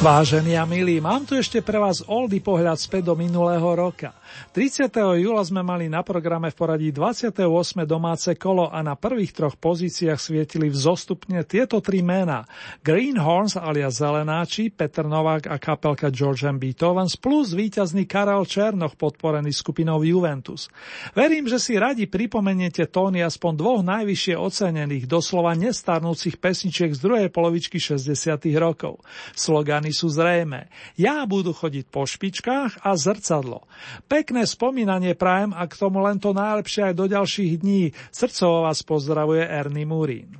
Vážení 0.00 0.56
a 0.56 0.64
milí, 0.64 0.96
mám 0.96 1.28
tu 1.28 1.36
ešte 1.36 1.60
pre 1.60 1.76
vás 1.76 2.00
oldy 2.08 2.40
pohľad 2.40 2.80
späť 2.80 3.12
do 3.12 3.14
minulého 3.20 3.68
roka. 3.76 4.16
30. 4.50 4.88
júla 5.20 5.44
sme 5.44 5.60
mali 5.60 5.92
na 5.92 6.00
programe 6.00 6.48
v 6.48 6.56
poradí 6.56 6.88
28. 6.90 7.44
domáce 7.84 8.32
kolo 8.40 8.72
a 8.72 8.80
na 8.80 8.96
prvých 8.96 9.36
troch 9.36 9.54
pozíciách 9.60 10.16
svietili 10.16 10.72
vzostupne 10.72 11.44
tieto 11.44 11.78
tri 11.84 12.00
mená. 12.00 12.48
Greenhorns 12.80 13.60
alias 13.60 14.00
Zelenáči, 14.00 14.72
Petr 14.72 15.04
Novák 15.04 15.46
a 15.46 15.60
kapelka 15.60 16.08
George 16.08 16.48
M. 16.48 16.56
Beethoven's 16.56 17.20
plus 17.20 17.52
víťazný 17.52 18.08
Karel 18.08 18.48
Černoch 18.48 18.96
podporený 18.96 19.52
skupinou 19.52 20.00
Juventus. 20.00 20.72
Verím, 21.12 21.44
že 21.44 21.60
si 21.60 21.76
radi 21.76 22.08
pripomeniete 22.08 22.88
tóny 22.88 23.20
aspoň 23.20 23.52
dvoch 23.60 23.82
najvyššie 23.84 24.34
ocenených, 24.40 25.04
doslova 25.04 25.52
nestarnúcich 25.52 26.40
pesničiek 26.40 26.96
z 26.96 27.00
druhej 27.04 27.28
polovičky 27.28 27.76
60. 27.76 28.16
rokov. 28.56 29.04
Slogany 29.36 29.92
sú 29.92 30.08
zrejme. 30.08 30.72
Ja 30.96 31.28
budú 31.28 31.52
chodiť 31.52 31.92
po 31.92 32.08
špičkách 32.08 32.82
a 32.82 32.90
zrcadlo. 32.96 33.68
Pek 34.08 34.29
Pekné 34.30 34.46
spomínanie 34.46 35.18
prajem 35.18 35.50
a 35.50 35.66
k 35.66 35.74
tomu 35.74 36.06
len 36.06 36.14
to 36.22 36.30
najlepšie 36.30 36.86
aj 36.86 36.94
do 36.94 37.10
ďalších 37.10 37.66
dní. 37.66 37.90
Srdcovo 38.14 38.62
vás 38.62 38.78
pozdravuje 38.86 39.42
Ernie 39.42 39.82
Murín. 39.82 40.38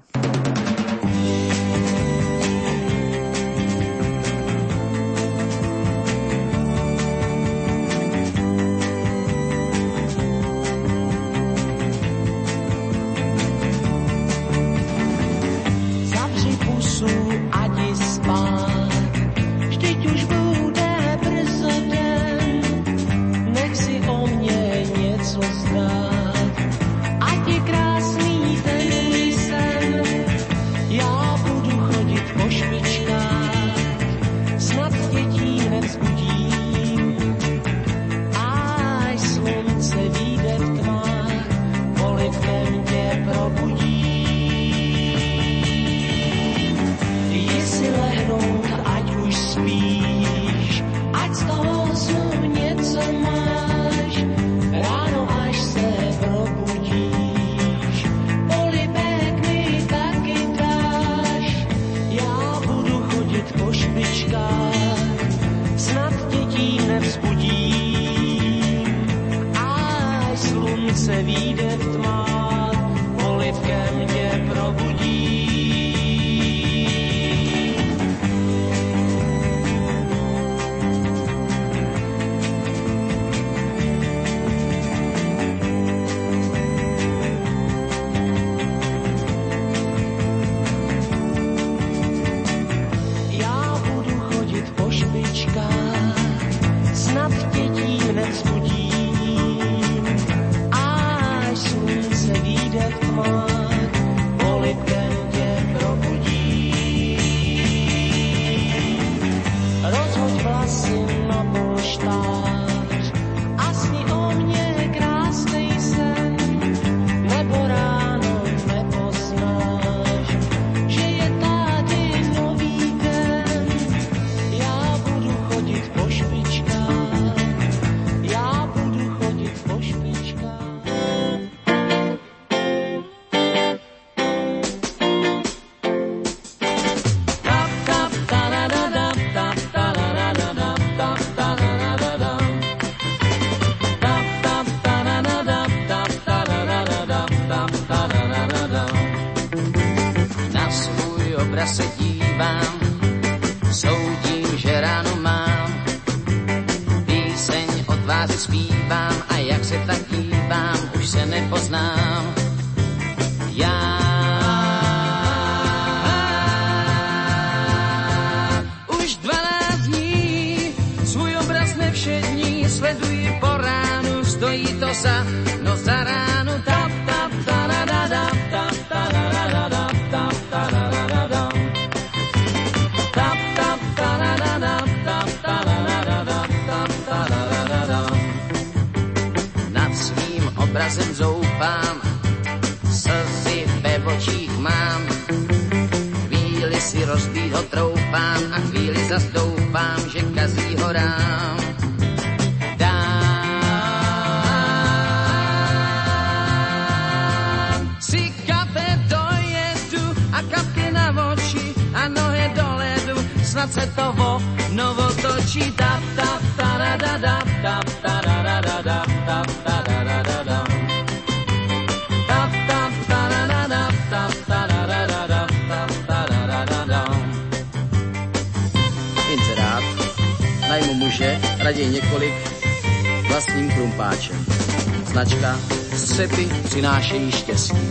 přeji 237.11 237.33
štěstí. 237.33 237.91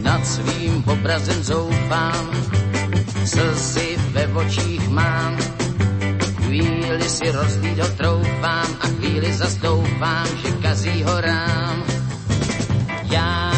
Nad 0.00 0.26
svým 0.26 0.84
obrazem 0.86 1.42
zoufám, 1.42 2.30
slzy 3.24 3.96
ve 4.12 4.26
očích 4.26 4.88
mám, 4.88 5.36
chvíli 6.36 7.08
si 7.08 7.30
rozdíl 7.30 7.88
troufám 7.96 8.68
a 8.80 8.86
chvíli 8.86 9.32
zastoufám, 9.32 10.26
že 10.42 10.52
kazí 10.62 11.02
horám. 11.02 11.84
Já 13.10 13.52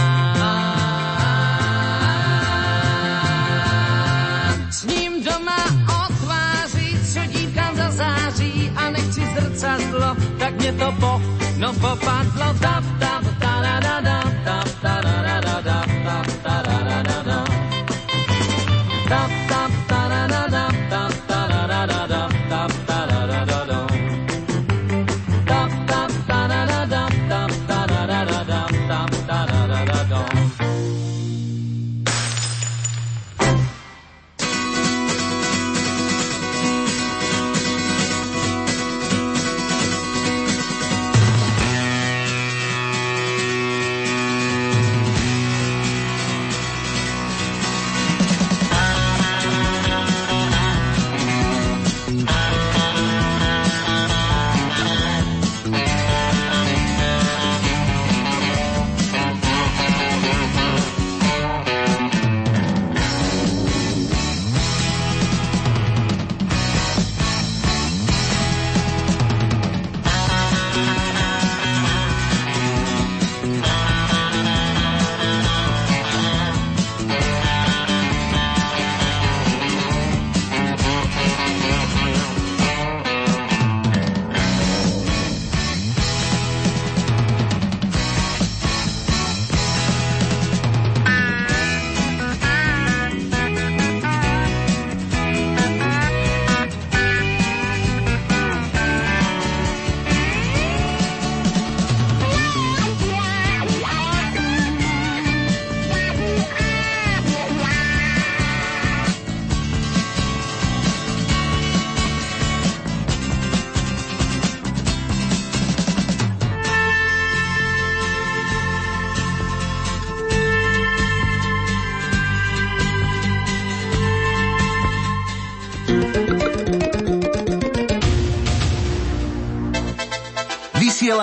s 4.70 4.84
ním 4.84 5.24
doma 5.24 5.64
o 5.88 6.14
tváři, 6.14 6.98
co 7.12 7.20
dívkám 7.26 7.76
zazáří 7.76 8.72
a 8.76 8.90
nechci 8.90 9.20
zrcadlo, 9.34 10.16
tak 10.38 10.54
mě 10.60 10.72
to 10.72 10.92
pochopí 10.92 11.35
popadlo 11.86 12.52
do 12.54 12.74
vtáka. 12.82 13.15